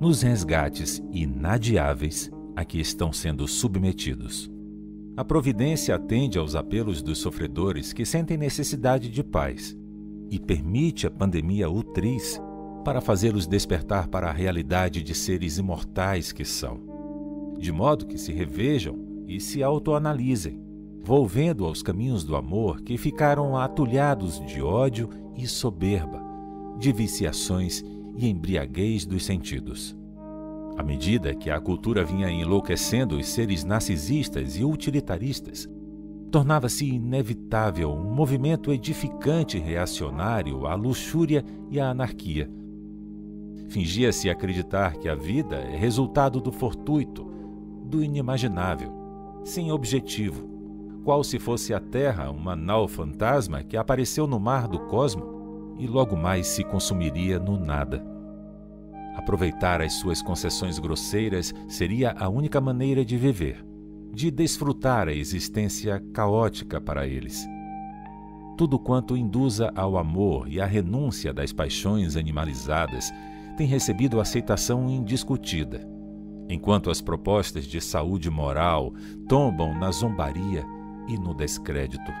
nos 0.00 0.22
resgates 0.22 1.02
inadiáveis 1.10 2.30
a 2.54 2.64
que 2.64 2.78
estão 2.78 3.12
sendo 3.12 3.48
submetidos. 3.48 4.50
A 5.16 5.24
providência 5.24 5.94
atende 5.94 6.38
aos 6.38 6.54
apelos 6.54 7.02
dos 7.02 7.18
sofredores 7.18 7.92
que 7.92 8.04
sentem 8.04 8.36
necessidade 8.36 9.08
de 9.08 9.24
paz 9.24 9.76
e 10.30 10.38
permite 10.38 11.06
a 11.06 11.10
pandemia 11.10 11.68
utriz 11.70 12.40
para 12.84 13.00
fazê-los 13.00 13.46
despertar 13.46 14.08
para 14.08 14.28
a 14.28 14.32
realidade 14.32 15.02
de 15.02 15.14
seres 15.14 15.58
imortais 15.58 16.32
que 16.32 16.44
são 16.44 16.95
de 17.58 17.72
modo 17.72 18.06
que 18.06 18.18
se 18.18 18.32
revejam 18.32 18.96
e 19.26 19.40
se 19.40 19.62
autoanalisem, 19.62 20.60
volvendo 21.02 21.64
aos 21.64 21.82
caminhos 21.82 22.24
do 22.24 22.36
amor 22.36 22.80
que 22.80 22.96
ficaram 22.96 23.56
atulhados 23.56 24.40
de 24.46 24.60
ódio 24.60 25.08
e 25.36 25.46
soberba, 25.46 26.22
de 26.78 26.92
viciações 26.92 27.82
e 28.16 28.28
embriaguez 28.28 29.06
dos 29.06 29.24
sentidos. 29.24 29.96
À 30.76 30.82
medida 30.82 31.34
que 31.34 31.50
a 31.50 31.58
cultura 31.60 32.04
vinha 32.04 32.30
enlouquecendo 32.30 33.16
os 33.16 33.26
seres 33.28 33.64
narcisistas 33.64 34.56
e 34.56 34.64
utilitaristas, 34.64 35.68
tornava-se 36.30 36.84
inevitável 36.86 37.90
um 37.90 38.14
movimento 38.14 38.72
edificante 38.72 39.58
reacionário 39.58 40.66
à 40.66 40.74
luxúria 40.74 41.44
e 41.70 41.80
à 41.80 41.90
anarquia. 41.90 42.50
Fingia-se 43.68 44.28
acreditar 44.28 44.96
que 44.98 45.08
a 45.08 45.14
vida 45.14 45.56
é 45.56 45.76
resultado 45.76 46.40
do 46.40 46.52
fortuito, 46.52 47.26
do 47.86 48.02
inimaginável, 48.02 48.92
sem 49.44 49.70
objetivo, 49.70 50.56
qual 51.04 51.22
se 51.22 51.38
fosse 51.38 51.72
a 51.72 51.78
Terra 51.78 52.30
uma 52.30 52.56
nau 52.56 52.88
fantasma 52.88 53.62
que 53.62 53.76
apareceu 53.76 54.26
no 54.26 54.40
mar 54.40 54.66
do 54.66 54.80
cosmo 54.86 55.76
e 55.78 55.86
logo 55.86 56.16
mais 56.16 56.48
se 56.48 56.64
consumiria 56.64 57.38
no 57.38 57.56
nada. 57.56 58.04
Aproveitar 59.14 59.80
as 59.80 59.94
suas 59.94 60.20
concessões 60.20 60.78
grosseiras 60.78 61.54
seria 61.68 62.12
a 62.18 62.28
única 62.28 62.60
maneira 62.60 63.04
de 63.04 63.16
viver, 63.16 63.64
de 64.12 64.30
desfrutar 64.30 65.08
a 65.08 65.12
existência 65.12 66.02
caótica 66.12 66.80
para 66.80 67.06
eles. 67.06 67.46
Tudo 68.58 68.78
quanto 68.78 69.16
induza 69.16 69.70
ao 69.76 69.96
amor 69.96 70.48
e 70.48 70.60
à 70.60 70.66
renúncia 70.66 71.32
das 71.32 71.52
paixões 71.52 72.16
animalizadas 72.16 73.12
tem 73.56 73.66
recebido 73.66 74.20
aceitação 74.20 74.90
indiscutida, 74.90 75.95
enquanto 76.48 76.90
as 76.90 77.00
propostas 77.00 77.64
de 77.64 77.80
saúde 77.80 78.30
moral 78.30 78.92
tombam 79.28 79.78
na 79.78 79.90
zombaria 79.90 80.64
e 81.08 81.18
no 81.18 81.34
descrédito. 81.34 82.12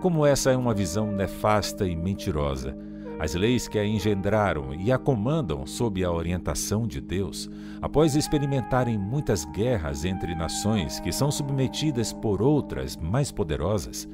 Como 0.00 0.26
essa 0.26 0.50
é 0.50 0.56
uma 0.56 0.74
visão 0.74 1.12
nefasta 1.12 1.86
e 1.86 1.94
mentirosa, 1.94 2.76
as 3.18 3.34
leis 3.34 3.68
que 3.68 3.78
a 3.78 3.86
engendraram 3.86 4.74
e 4.74 4.90
a 4.90 4.98
comandam 4.98 5.64
sob 5.64 6.02
a 6.02 6.10
orientação 6.10 6.88
de 6.88 7.00
Deus, 7.00 7.48
após 7.80 8.16
experimentarem 8.16 8.98
muitas 8.98 9.44
guerras 9.44 10.04
entre 10.04 10.34
nações 10.34 10.98
que 10.98 11.12
são 11.12 11.30
submetidas 11.30 12.12
por 12.12 12.42
outras 12.42 12.96
mais 12.96 13.30
poderosas, 13.30 14.08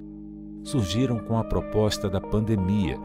surgiram 0.62 1.18
com 1.20 1.38
a 1.38 1.44
proposta 1.44 2.11
da 2.11 2.20
pandemia, 2.20 2.98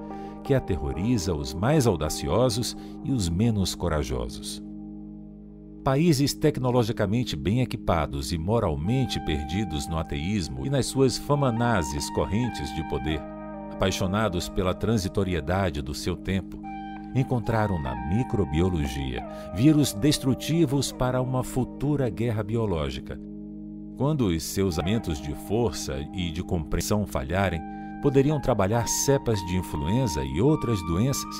que 0.43 0.53
aterroriza 0.53 1.33
os 1.33 1.53
mais 1.53 1.87
audaciosos 1.87 2.75
e 3.05 3.11
os 3.11 3.29
menos 3.29 3.73
corajosos. 3.73 4.62
Países 5.83 6.33
tecnologicamente 6.33 7.35
bem 7.35 7.59
equipados 7.59 8.31
e 8.31 8.37
moralmente 8.37 9.19
perdidos 9.19 9.85
no 9.85 9.97
ateísmo 9.97 10.65
e 10.65 10.69
nas 10.69 10.85
suas 10.85 11.17
famanazes 11.17 12.09
correntes 12.11 12.73
de 12.73 12.87
poder, 12.87 13.21
apaixonados 13.69 14.47
pela 14.47 14.73
transitoriedade 14.73 15.81
do 15.81 15.93
seu 15.93 16.15
tempo, 16.15 16.57
encontraram 17.13 17.81
na 17.81 17.93
microbiologia 18.07 19.27
vírus 19.53 19.91
destrutivos 19.91 20.93
para 20.93 21.21
uma 21.21 21.43
futura 21.43 22.09
guerra 22.09 22.43
biológica. 22.43 23.19
Quando 23.97 24.27
os 24.27 24.41
seus 24.41 24.79
aumentos 24.79 25.21
de 25.21 25.35
força 25.35 25.97
e 26.13 26.31
de 26.31 26.41
compreensão 26.41 27.05
falharem, 27.05 27.61
poderiam 28.01 28.39
trabalhar 28.39 28.87
cepas 28.87 29.37
de 29.47 29.57
influenza 29.57 30.23
e 30.23 30.39
outras 30.41 30.81
doenças, 30.83 31.35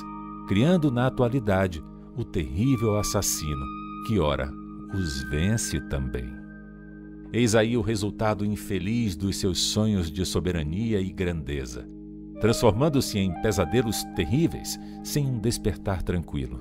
criando 0.46 0.90
na 0.90 1.06
atualidade 1.06 1.82
o 2.14 2.22
terrível 2.22 2.98
assassino 2.98 3.83
que, 4.04 4.18
ora, 4.18 4.52
os 4.94 5.22
vence 5.24 5.80
também. 5.80 6.30
Eis 7.32 7.54
aí 7.54 7.76
o 7.76 7.80
resultado 7.80 8.44
infeliz 8.44 9.16
dos 9.16 9.36
seus 9.36 9.58
sonhos 9.58 10.10
de 10.10 10.24
soberania 10.24 11.00
e 11.00 11.10
grandeza, 11.10 11.88
transformando-se 12.40 13.18
em 13.18 13.32
pesadelos 13.42 14.04
terríveis 14.14 14.78
sem 15.02 15.26
um 15.26 15.40
despertar 15.40 16.02
tranquilo. 16.02 16.60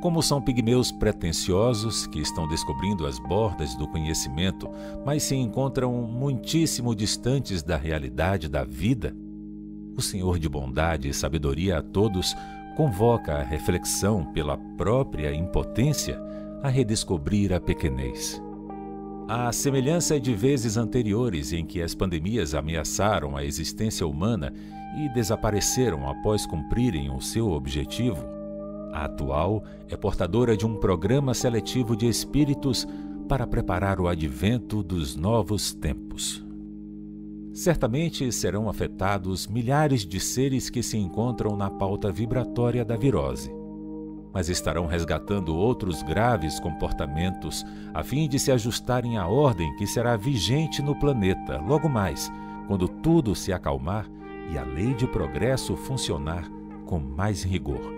Como 0.00 0.22
são 0.22 0.40
pigmeus 0.40 0.92
pretensiosos 0.92 2.06
que 2.06 2.20
estão 2.20 2.46
descobrindo 2.46 3.06
as 3.06 3.18
bordas 3.18 3.74
do 3.74 3.88
conhecimento, 3.88 4.68
mas 5.04 5.22
se 5.22 5.34
encontram 5.34 5.92
muitíssimo 6.02 6.94
distantes 6.94 7.62
da 7.62 7.76
realidade 7.76 8.48
da 8.48 8.62
vida, 8.62 9.16
o 9.96 10.02
Senhor 10.02 10.38
de 10.38 10.48
bondade 10.48 11.08
e 11.08 11.14
sabedoria 11.14 11.78
a 11.78 11.82
todos 11.82 12.36
convoca 12.76 13.34
a 13.34 13.42
reflexão 13.42 14.24
pela 14.24 14.56
própria 14.76 15.34
impotência 15.34 16.20
a 16.62 16.68
redescobrir 16.68 17.52
a 17.52 17.60
pequenez. 17.60 18.42
A 19.28 19.50
semelhança 19.52 20.20
de 20.20 20.34
vezes 20.34 20.76
anteriores 20.76 21.52
em 21.52 21.64
que 21.64 21.80
as 21.80 21.94
pandemias 21.94 22.54
ameaçaram 22.54 23.36
a 23.36 23.44
existência 23.44 24.06
humana 24.06 24.52
e 24.98 25.08
desapareceram 25.14 26.08
após 26.08 26.44
cumprirem 26.46 27.10
o 27.10 27.20
seu 27.20 27.50
objetivo, 27.50 28.34
a 28.94 29.06
atual 29.06 29.64
é 29.88 29.96
portadora 29.96 30.56
de 30.56 30.64
um 30.64 30.76
programa 30.76 31.34
seletivo 31.34 31.96
de 31.96 32.06
espíritos 32.06 32.86
para 33.28 33.44
preparar 33.44 34.00
o 34.00 34.06
advento 34.06 34.84
dos 34.84 35.16
novos 35.16 35.74
tempos. 35.74 36.43
Certamente 37.54 38.32
serão 38.32 38.68
afetados 38.68 39.46
milhares 39.46 40.04
de 40.04 40.18
seres 40.18 40.68
que 40.68 40.82
se 40.82 40.98
encontram 40.98 41.56
na 41.56 41.70
pauta 41.70 42.10
vibratória 42.10 42.84
da 42.84 42.96
virose. 42.96 43.54
Mas 44.32 44.48
estarão 44.48 44.86
resgatando 44.86 45.54
outros 45.54 46.02
graves 46.02 46.58
comportamentos 46.58 47.64
a 47.94 48.02
fim 48.02 48.28
de 48.28 48.40
se 48.40 48.50
ajustarem 48.50 49.18
à 49.18 49.28
ordem 49.28 49.72
que 49.76 49.86
será 49.86 50.16
vigente 50.16 50.82
no 50.82 50.98
planeta 50.98 51.60
logo 51.60 51.88
mais, 51.88 52.28
quando 52.66 52.88
tudo 52.88 53.36
se 53.36 53.52
acalmar 53.52 54.10
e 54.50 54.58
a 54.58 54.64
lei 54.64 54.92
de 54.92 55.06
progresso 55.06 55.76
funcionar 55.76 56.50
com 56.84 56.98
mais 56.98 57.44
rigor. 57.44 57.94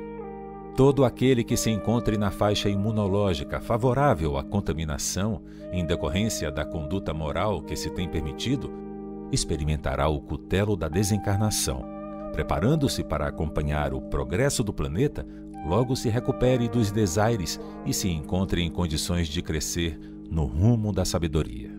Todo 0.77 1.03
aquele 1.03 1.43
que 1.43 1.57
se 1.57 1.71
encontre 1.71 2.19
na 2.19 2.31
faixa 2.31 2.69
imunológica 2.69 3.59
favorável 3.59 4.37
à 4.37 4.45
contaminação, 4.45 5.41
em 5.73 5.87
decorrência 5.87 6.51
da 6.51 6.67
conduta 6.67 7.15
moral 7.15 7.63
que 7.63 7.75
se 7.75 7.89
tem 7.89 8.07
permitido, 8.07 8.85
experimentará 9.33 10.09
o 10.09 10.21
cutelo 10.21 10.77
da 10.77 10.89
desencarnação. 10.89 11.85
Preparando-se 12.33 13.03
para 13.03 13.27
acompanhar 13.27 13.95
o 13.95 14.01
progresso 14.01 14.63
do 14.63 14.73
planeta, 14.73 15.27
logo 15.67 15.97
se 15.97 16.09
recupere 16.09 16.69
dos 16.69 16.91
desaires 16.91 17.59
e 17.85 17.93
se 17.93 18.09
encontre 18.09 18.63
em 18.63 18.71
condições 18.71 19.29
de 19.29 19.43
crescer 19.43 19.99
no 20.31 20.45
rumo 20.45 20.93
da 20.93 21.05
sabedoria. 21.05 21.75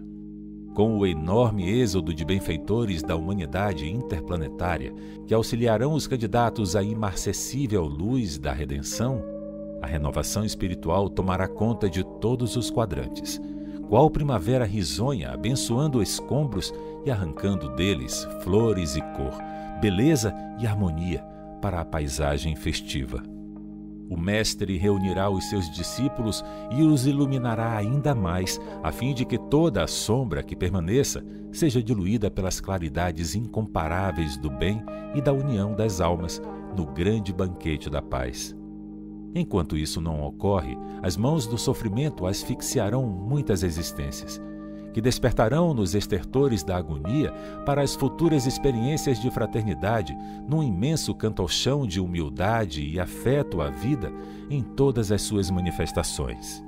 Com 0.73 0.97
o 0.97 1.05
enorme 1.05 1.69
êxodo 1.69 2.13
de 2.13 2.23
benfeitores 2.23 3.01
da 3.01 3.15
humanidade 3.15 3.89
interplanetária 3.89 4.93
que 5.25 5.33
auxiliarão 5.33 5.93
os 5.93 6.05
candidatos 6.05 6.75
à 6.75 6.83
imarcessível 6.83 7.83
luz 7.83 8.37
da 8.37 8.53
redenção, 8.53 9.23
a 9.81 9.87
renovação 9.87 10.43
espiritual 10.43 11.09
tomará 11.09 11.47
conta 11.47 11.89
de 11.89 12.03
todos 12.19 12.55
os 12.55 12.69
quadrantes 12.69 13.41
qual 13.89 14.09
primavera 14.09 14.65
risonha, 14.65 15.31
abençoando 15.31 16.01
escombros 16.01 16.73
e 17.07 17.11
arrancando 17.11 17.69
deles 17.69 18.27
flores 18.41 18.95
e 18.95 19.01
cor, 19.01 19.33
beleza 19.79 20.33
e 20.59 20.67
harmonia 20.67 21.23
para 21.61 21.79
a 21.79 21.85
paisagem 21.85 22.55
festiva. 22.55 23.23
O 24.09 24.17
Mestre 24.17 24.77
reunirá 24.77 25.29
os 25.29 25.49
seus 25.49 25.69
discípulos 25.69 26.43
e 26.71 26.81
os 26.81 27.05
iluminará 27.05 27.75
ainda 27.75 28.15
mais, 28.15 28.59
a 28.83 28.91
fim 28.91 29.13
de 29.13 29.25
que 29.25 29.37
toda 29.37 29.83
a 29.83 29.87
sombra 29.87 30.43
que 30.43 30.55
permaneça 30.55 31.25
seja 31.51 31.83
diluída 31.83 32.31
pelas 32.31 32.61
claridades 32.61 33.35
incomparáveis 33.35 34.37
do 34.37 34.49
bem 34.49 34.81
e 35.13 35.21
da 35.21 35.33
união 35.33 35.73
das 35.73 35.99
almas 35.99 36.41
no 36.75 36.85
grande 36.85 37.33
banquete 37.33 37.89
da 37.89 38.01
paz. 38.01 38.55
Enquanto 39.35 39.77
isso 39.77 39.99
não 39.99 40.21
ocorre, 40.23 40.77
as 41.01 41.17
mãos 41.17 41.45
do 41.45 41.57
sofrimento 41.57 42.25
asfixiarão 42.25 43.05
muitas 43.05 43.61
existências, 43.61 44.41
que 44.97 45.01
despertarão 45.01 45.75
nos 45.75 45.93
estertores 45.93 46.63
da 46.63 46.75
agonia 46.75 47.31
para 47.67 47.83
as 47.83 47.93
futuras 47.93 48.47
experiências 48.47 49.21
de 49.21 49.29
fraternidade, 49.29 50.17
num 50.49 50.63
imenso 50.63 51.13
cantochão 51.13 51.85
de 51.85 51.99
humildade 51.99 52.81
e 52.83 52.99
afeto 52.99 53.61
à 53.61 53.69
vida 53.69 54.11
em 54.49 54.63
todas 54.63 55.11
as 55.11 55.21
suas 55.21 55.51
manifestações. 55.51 56.63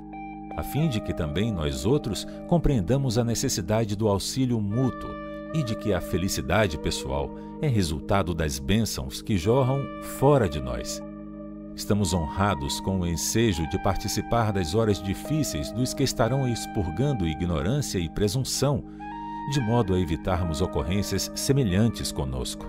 A 0.56 0.62
fim 0.62 0.88
de 0.88 1.00
que 1.00 1.12
também 1.12 1.50
nós 1.50 1.84
outros 1.84 2.24
compreendamos 2.46 3.18
a 3.18 3.24
necessidade 3.24 3.96
do 3.96 4.06
auxílio 4.06 4.60
mútuo 4.60 5.10
e 5.52 5.64
de 5.64 5.74
que 5.74 5.92
a 5.92 6.00
felicidade 6.00 6.78
pessoal 6.78 7.34
é 7.60 7.66
resultado 7.66 8.32
das 8.32 8.60
bênçãos 8.60 9.20
que 9.20 9.36
jorram 9.36 9.84
fora 10.20 10.48
de 10.48 10.60
nós 10.60 11.02
Estamos 11.74 12.12
honrados 12.12 12.80
com 12.80 13.00
o 13.00 13.06
ensejo 13.06 13.68
de 13.70 13.82
participar 13.82 14.52
das 14.52 14.74
horas 14.74 15.02
difíceis 15.02 15.72
dos 15.72 15.94
que 15.94 16.02
estarão 16.02 16.48
expurgando 16.48 17.26
ignorância 17.26 17.98
e 17.98 18.08
presunção, 18.08 18.84
de 19.52 19.60
modo 19.60 19.94
a 19.94 19.98
evitarmos 19.98 20.60
ocorrências 20.60 21.30
semelhantes 21.34 22.12
conosco. 22.12 22.66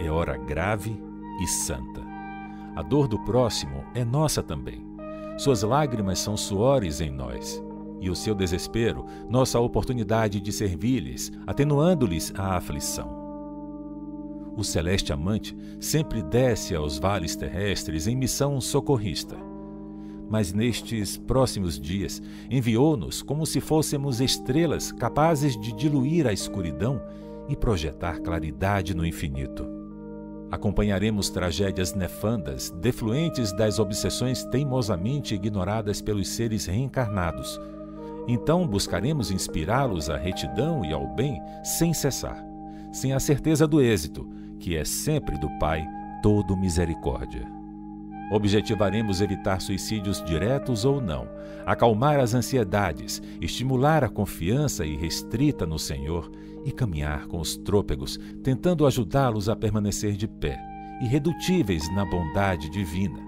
É 0.00 0.10
hora 0.10 0.36
grave 0.36 1.00
e 1.40 1.46
santa. 1.46 2.02
A 2.74 2.82
dor 2.82 3.06
do 3.06 3.18
próximo 3.20 3.84
é 3.94 4.04
nossa 4.04 4.42
também. 4.42 4.84
Suas 5.36 5.62
lágrimas 5.62 6.18
são 6.18 6.36
suores 6.36 7.00
em 7.00 7.10
nós, 7.10 7.62
e 8.00 8.10
o 8.10 8.14
seu 8.14 8.34
desespero, 8.34 9.06
nossa 9.28 9.60
oportunidade 9.60 10.40
de 10.40 10.52
servir-lhes, 10.52 11.32
atenuando-lhes 11.46 12.32
a 12.36 12.56
aflição 12.56 13.23
o 14.56 14.64
celeste 14.64 15.12
amante 15.12 15.56
sempre 15.80 16.22
desce 16.22 16.74
aos 16.74 16.98
vales 16.98 17.36
terrestres 17.36 18.06
em 18.06 18.16
missão 18.16 18.60
socorrista. 18.60 19.36
Mas 20.28 20.52
nestes 20.52 21.16
próximos 21.16 21.78
dias 21.78 22.22
enviou-nos 22.50 23.22
como 23.22 23.44
se 23.44 23.60
fôssemos 23.60 24.20
estrelas 24.20 24.90
capazes 24.92 25.58
de 25.60 25.72
diluir 25.72 26.26
a 26.26 26.32
escuridão 26.32 27.00
e 27.48 27.54
projetar 27.54 28.20
claridade 28.20 28.94
no 28.94 29.04
infinito. 29.04 29.66
Acompanharemos 30.50 31.30
tragédias 31.30 31.94
nefandas, 31.94 32.70
defluentes 32.70 33.52
das 33.52 33.78
obsessões 33.78 34.44
teimosamente 34.44 35.34
ignoradas 35.34 36.00
pelos 36.00 36.28
seres 36.28 36.66
reencarnados. 36.66 37.60
Então 38.28 38.66
buscaremos 38.66 39.30
inspirá-los 39.30 40.08
à 40.08 40.16
retidão 40.16 40.84
e 40.84 40.92
ao 40.92 41.06
bem 41.14 41.40
sem 41.62 41.92
cessar, 41.92 42.42
sem 42.92 43.12
a 43.12 43.20
certeza 43.20 43.66
do 43.66 43.80
êxito, 43.80 44.26
que 44.58 44.76
é 44.76 44.84
sempre 44.84 45.38
do 45.38 45.48
Pai 45.58 45.86
todo 46.22 46.56
misericórdia. 46.56 47.46
Objetivaremos 48.30 49.20
evitar 49.20 49.60
suicídios 49.60 50.24
diretos 50.24 50.84
ou 50.84 51.00
não, 51.00 51.28
acalmar 51.66 52.18
as 52.18 52.34
ansiedades, 52.34 53.22
estimular 53.40 54.02
a 54.02 54.08
confiança 54.08 54.84
irrestrita 54.84 55.66
no 55.66 55.78
Senhor 55.78 56.30
e 56.64 56.72
caminhar 56.72 57.26
com 57.26 57.38
os 57.38 57.56
trôpegos, 57.56 58.18
tentando 58.42 58.86
ajudá-los 58.86 59.48
a 59.48 59.54
permanecer 59.54 60.16
de 60.16 60.26
pé, 60.26 60.58
irredutíveis 61.02 61.92
na 61.94 62.04
bondade 62.04 62.70
divina, 62.70 63.20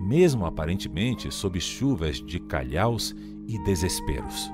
mesmo 0.00 0.44
aparentemente 0.44 1.32
sob 1.32 1.58
chuvas 1.58 2.20
de 2.20 2.38
calhaus 2.38 3.14
e 3.48 3.58
desesperos. 3.64 4.52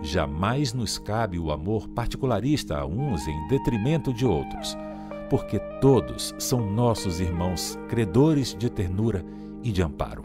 Jamais 0.00 0.72
nos 0.72 0.98
cabe 0.98 1.38
o 1.38 1.50
amor 1.50 1.88
particularista 1.88 2.78
a 2.78 2.86
uns 2.86 3.26
em 3.26 3.48
detrimento 3.48 4.12
de 4.12 4.26
outros, 4.26 4.76
porque 5.28 5.58
todos 5.80 6.34
são 6.38 6.60
nossos 6.70 7.20
irmãos, 7.20 7.78
credores 7.88 8.54
de 8.54 8.70
ternura 8.70 9.24
e 9.62 9.72
de 9.72 9.82
amparo. 9.82 10.24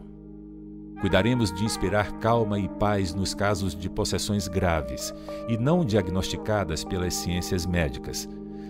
Cuidaremos 0.99 1.53
de 1.53 1.63
inspirar 1.63 2.19
calma 2.19 2.59
e 2.59 2.67
paz 2.67 3.13
nos 3.13 3.33
casos 3.33 3.73
de 3.73 3.89
possessões 3.89 4.49
graves 4.49 5.13
e 5.47 5.57
não 5.57 5.85
diagnosticadas 5.85 6.83
pelas 6.83 7.13
ciências 7.13 7.65
médicas, 7.65 8.27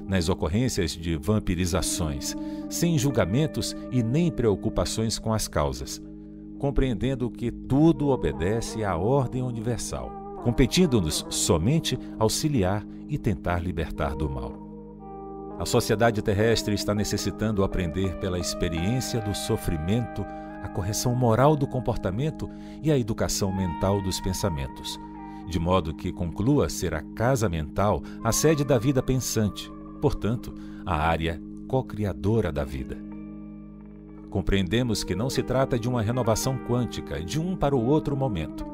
nas 0.08 0.30
ocorrências 0.30 0.92
de 0.92 1.16
vampirizações, 1.16 2.36
sem 2.70 2.98
julgamentos 3.00 3.76
e 3.92 4.04
nem 4.04 4.32
preocupações 4.32 5.18
com 5.18 5.34
as 5.34 5.48
causas, 5.48 6.02
compreendendo 6.60 7.32
que 7.32 7.52
tudo 7.52 8.10
obedece 8.10 8.84
à 8.84 8.96
ordem 8.96 9.42
universal, 9.42 10.38
competindo-nos 10.44 11.26
somente 11.30 11.98
auxiliar 12.20 12.86
e 13.08 13.18
tentar 13.18 13.60
libertar 13.60 14.16
do 14.16 14.30
mal. 14.30 14.68
A 15.60 15.66
sociedade 15.66 16.22
terrestre 16.22 16.74
está 16.74 16.95
necessitando 16.95 17.66
aprender 17.66 18.16
pela 18.16 18.39
experiência 18.39 19.20
do 19.20 19.36
sofrimento 19.36 20.26
a 20.64 20.70
correção 20.70 21.14
moral 21.14 21.53
do 21.53 21.68
comportamento 21.68 22.49
e 22.82 22.89
a 22.89 22.97
educação 22.97 23.53
mental 23.53 24.01
dos 24.01 24.22
pensamentos, 24.22 24.97
de 25.49 25.60
modo 25.60 25.93
que 25.93 26.14
conclua 26.14 26.70
ser 26.70 26.93
a 26.95 27.01
casa 27.01 27.49
mental 27.49 28.01
a 28.24 28.32
sede 28.32 28.64
da 28.64 28.78
vida 28.78 29.03
pensante, 29.03 29.70
portanto, 30.01 30.53
a 30.86 30.95
área 30.95 31.41
co-criadora 31.68 32.53
da 32.53 32.64
vida. 32.64 32.97
Compreendemos 34.30 35.03
que 35.03 35.14
não 35.14 35.30
se 35.30 35.43
trata 35.43 35.78
de 35.78 35.89
uma 35.89 36.01
renovação 36.01 36.57
quântica 36.57 37.22
de 37.22 37.38
um 37.38 37.53
para 37.53 37.76
o 37.76 37.86
outro 37.86 38.16
momento, 38.16 38.66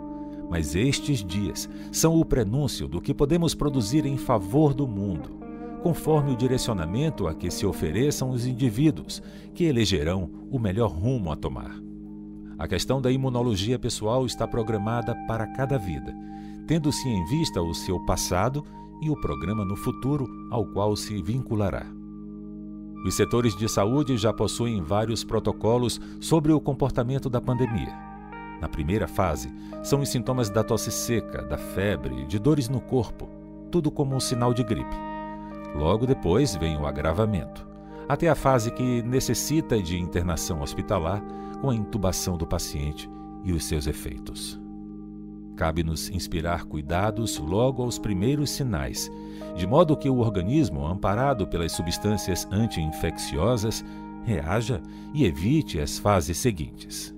mas 0.51 0.75
estes 0.75 1.23
dias 1.23 1.67
são 1.91 2.15
o 2.15 2.23
prenúncio 2.23 2.87
do 2.87 3.01
que 3.01 3.11
podemos 3.11 3.55
produzir 3.55 4.05
em 4.05 4.17
favor 4.17 4.71
do 4.71 4.87
mundo 4.87 5.44
conforme 5.85 6.31
o 6.31 6.35
direcionamento 6.35 7.27
a 7.27 7.35
que 7.35 7.51
se 7.51 7.63
ofereçam 7.63 8.31
os 8.31 8.47
indivíduos, 8.47 9.21
que 9.53 9.65
elegerão 9.65 10.31
o 10.49 10.57
melhor 10.57 10.89
rumo 10.89 11.31
a 11.31 11.35
tomar. 11.35 11.79
A 12.57 12.67
questão 12.67 12.99
da 12.99 13.11
imunologia 13.11 13.77
pessoal 13.77 14.25
está 14.25 14.47
programada 14.47 15.13
para 15.27 15.45
cada 15.45 15.77
vida, 15.77 16.11
tendo-se 16.65 17.07
em 17.07 17.23
vista 17.25 17.61
o 17.61 17.71
seu 17.75 18.03
passado 18.03 18.65
e 18.99 19.11
o 19.11 19.21
programa 19.21 19.63
no 19.63 19.75
futuro 19.75 20.27
ao 20.49 20.65
qual 20.65 20.95
se 20.95 21.21
vinculará. 21.21 21.85
Os 23.05 23.13
setores 23.13 23.55
de 23.55 23.69
saúde 23.69 24.17
já 24.17 24.33
possuem 24.33 24.81
vários 24.81 25.23
protocolos 25.23 26.01
sobre 26.19 26.51
o 26.51 26.59
comportamento 26.59 27.29
da 27.29 27.39
pandemia. 27.39 27.93
Na 28.59 28.67
primeira 28.67 29.07
fase, 29.07 29.53
são 29.83 29.99
os 29.99 30.09
sintomas 30.09 30.49
da 30.49 30.63
tosse 30.63 30.91
seca, 30.91 31.43
da 31.43 31.59
febre, 31.59 32.25
de 32.25 32.39
dores 32.39 32.69
no 32.69 32.81
corpo, 32.81 33.29
tudo 33.69 33.91
como 33.91 34.15
um 34.15 34.19
sinal 34.19 34.51
de 34.51 34.63
gripe. 34.63 35.14
Logo 35.75 36.05
depois 36.05 36.55
vem 36.55 36.77
o 36.77 36.85
agravamento, 36.85 37.67
até 38.07 38.29
a 38.29 38.35
fase 38.35 38.71
que 38.71 39.01
necessita 39.03 39.81
de 39.81 39.99
internação 39.99 40.61
hospitalar 40.61 41.21
com 41.61 41.69
a 41.69 41.75
intubação 41.75 42.37
do 42.37 42.47
paciente 42.47 43.09
e 43.43 43.51
os 43.51 43.65
seus 43.65 43.85
efeitos. 43.85 44.59
Cabe-nos 45.55 46.09
inspirar 46.09 46.65
cuidados 46.65 47.37
logo 47.37 47.83
aos 47.83 47.97
primeiros 47.97 48.49
sinais, 48.49 49.09
de 49.55 49.65
modo 49.65 49.95
que 49.95 50.09
o 50.09 50.19
organismo, 50.19 50.85
amparado 50.85 51.47
pelas 51.47 51.71
substâncias 51.71 52.47
anti-infecciosas, 52.51 53.83
reaja 54.25 54.81
e 55.13 55.25
evite 55.25 55.79
as 55.79 55.97
fases 55.97 56.37
seguintes 56.37 57.14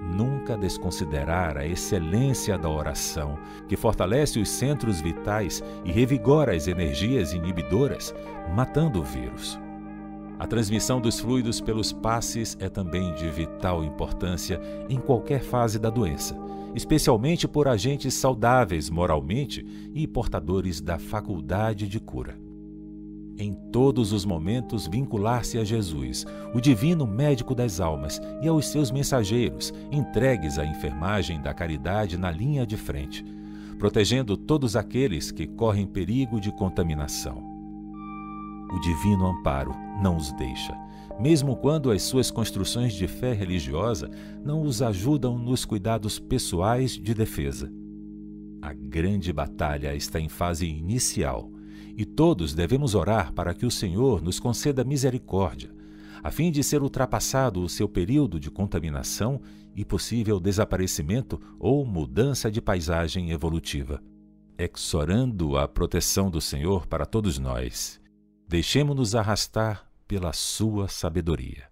nunca 0.00 0.56
desconsiderar 0.56 1.56
a 1.56 1.66
excelência 1.66 2.56
da 2.56 2.68
oração, 2.68 3.38
que 3.66 3.76
fortalece 3.76 4.38
os 4.38 4.48
centros 4.48 5.00
vitais 5.00 5.62
e 5.84 5.90
revigora 5.90 6.54
as 6.54 6.68
energias 6.68 7.32
inibidoras, 7.32 8.14
matando 8.54 9.00
o 9.00 9.04
vírus. 9.04 9.58
A 10.38 10.46
transmissão 10.46 11.00
dos 11.00 11.18
fluidos 11.18 11.60
pelos 11.60 11.92
passes 11.92 12.56
é 12.60 12.68
também 12.68 13.12
de 13.14 13.28
vital 13.28 13.82
importância 13.82 14.60
em 14.88 14.98
qualquer 14.98 15.42
fase 15.42 15.78
da 15.78 15.90
doença, 15.90 16.36
especialmente 16.74 17.48
por 17.48 17.66
agentes 17.66 18.14
saudáveis 18.14 18.88
moralmente 18.88 19.66
e 19.92 20.06
portadores 20.06 20.80
da 20.80 20.98
faculdade 20.98 21.88
de 21.88 21.98
cura 21.98 22.47
em 23.38 23.54
todos 23.70 24.12
os 24.12 24.24
momentos 24.24 24.88
vincular-se 24.88 25.58
a 25.58 25.64
Jesus, 25.64 26.26
o 26.52 26.60
divino 26.60 27.06
médico 27.06 27.54
das 27.54 27.78
almas, 27.78 28.20
e 28.42 28.48
aos 28.48 28.66
seus 28.66 28.90
mensageiros, 28.90 29.72
entregues 29.92 30.58
à 30.58 30.66
enfermagem 30.66 31.40
da 31.40 31.54
caridade 31.54 32.18
na 32.18 32.30
linha 32.30 32.66
de 32.66 32.76
frente, 32.76 33.24
protegendo 33.78 34.36
todos 34.36 34.74
aqueles 34.74 35.30
que 35.30 35.46
correm 35.46 35.86
perigo 35.86 36.40
de 36.40 36.50
contaminação. 36.50 37.42
O 38.72 38.80
divino 38.80 39.26
amparo 39.26 39.74
não 40.02 40.16
os 40.16 40.32
deixa, 40.32 40.76
mesmo 41.18 41.56
quando 41.56 41.90
as 41.90 42.02
suas 42.02 42.30
construções 42.30 42.92
de 42.92 43.06
fé 43.06 43.32
religiosa 43.32 44.10
não 44.44 44.62
os 44.62 44.82
ajudam 44.82 45.38
nos 45.38 45.64
cuidados 45.64 46.18
pessoais 46.18 46.92
de 46.92 47.14
defesa. 47.14 47.72
A 48.60 48.72
grande 48.72 49.32
batalha 49.32 49.94
está 49.94 50.18
em 50.20 50.28
fase 50.28 50.66
inicial 50.66 51.50
e 51.98 52.04
todos 52.04 52.54
devemos 52.54 52.94
orar 52.94 53.32
para 53.32 53.52
que 53.52 53.66
o 53.66 53.70
Senhor 53.72 54.22
nos 54.22 54.38
conceda 54.38 54.84
misericórdia, 54.84 55.74
a 56.22 56.30
fim 56.30 56.52
de 56.52 56.62
ser 56.62 56.80
ultrapassado 56.80 57.60
o 57.60 57.68
seu 57.68 57.88
período 57.88 58.38
de 58.38 58.52
contaminação 58.52 59.40
e 59.74 59.84
possível 59.84 60.38
desaparecimento 60.38 61.40
ou 61.58 61.84
mudança 61.84 62.52
de 62.52 62.62
paisagem 62.62 63.32
evolutiva. 63.32 64.00
Exorando 64.56 65.56
a 65.56 65.66
proteção 65.66 66.30
do 66.30 66.40
Senhor 66.40 66.86
para 66.86 67.04
todos 67.04 67.36
nós, 67.36 68.00
deixemos-nos 68.46 69.16
arrastar 69.16 69.90
pela 70.06 70.32
sua 70.32 70.86
sabedoria. 70.86 71.68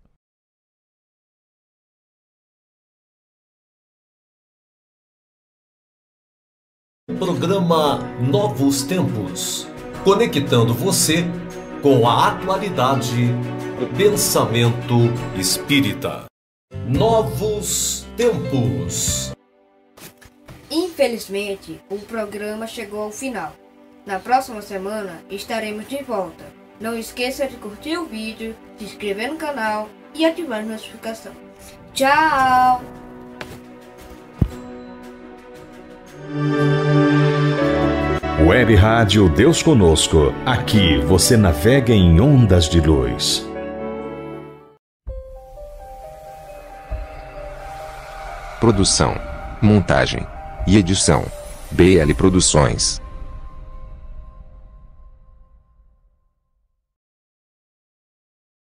Programa 7.16 7.99
Novos 8.20 8.83
Tempos 8.83 9.76
conectando 10.07 10.72
você 10.72 11.24
com 11.82 12.07
a 12.07 12.28
atualidade 12.28 13.26
do 13.80 13.88
pensamento 13.96 14.94
espírita. 15.36 16.26
Novos 16.86 18.07
tempos. 18.16 19.32
Infelizmente, 20.70 21.80
o 21.90 21.98
programa 21.98 22.68
chegou 22.68 23.02
ao 23.02 23.11
final. 23.11 23.52
Na 24.07 24.20
próxima 24.20 24.62
semana 24.62 25.24
estaremos 25.28 25.88
de 25.88 26.00
volta. 26.04 26.44
Não 26.80 26.96
esqueça 26.96 27.48
de 27.48 27.57
curtir 27.57 27.98
o 27.98 28.07
vídeo, 28.07 28.54
se 28.78 28.84
inscrever 28.84 29.28
no 29.28 29.36
canal 29.36 29.88
e 30.14 30.24
ativar 30.24 30.61
a 30.61 30.66
notificação. 30.66 31.32
Tchau! 31.92 32.80
Web 38.39 38.74
Rádio 38.74 39.30
Deus 39.30 39.62
Conosco. 39.62 40.30
Aqui 40.45 40.99
você 40.99 41.39
navega 41.39 41.95
em 41.95 42.20
ondas 42.20 42.68
de 42.68 42.82
luz. 42.82 43.49
Produção, 48.61 49.18
montagem 49.62 50.26
e 50.66 50.76
edição: 50.76 51.24
BL 51.70 52.12
Produções. 52.14 53.01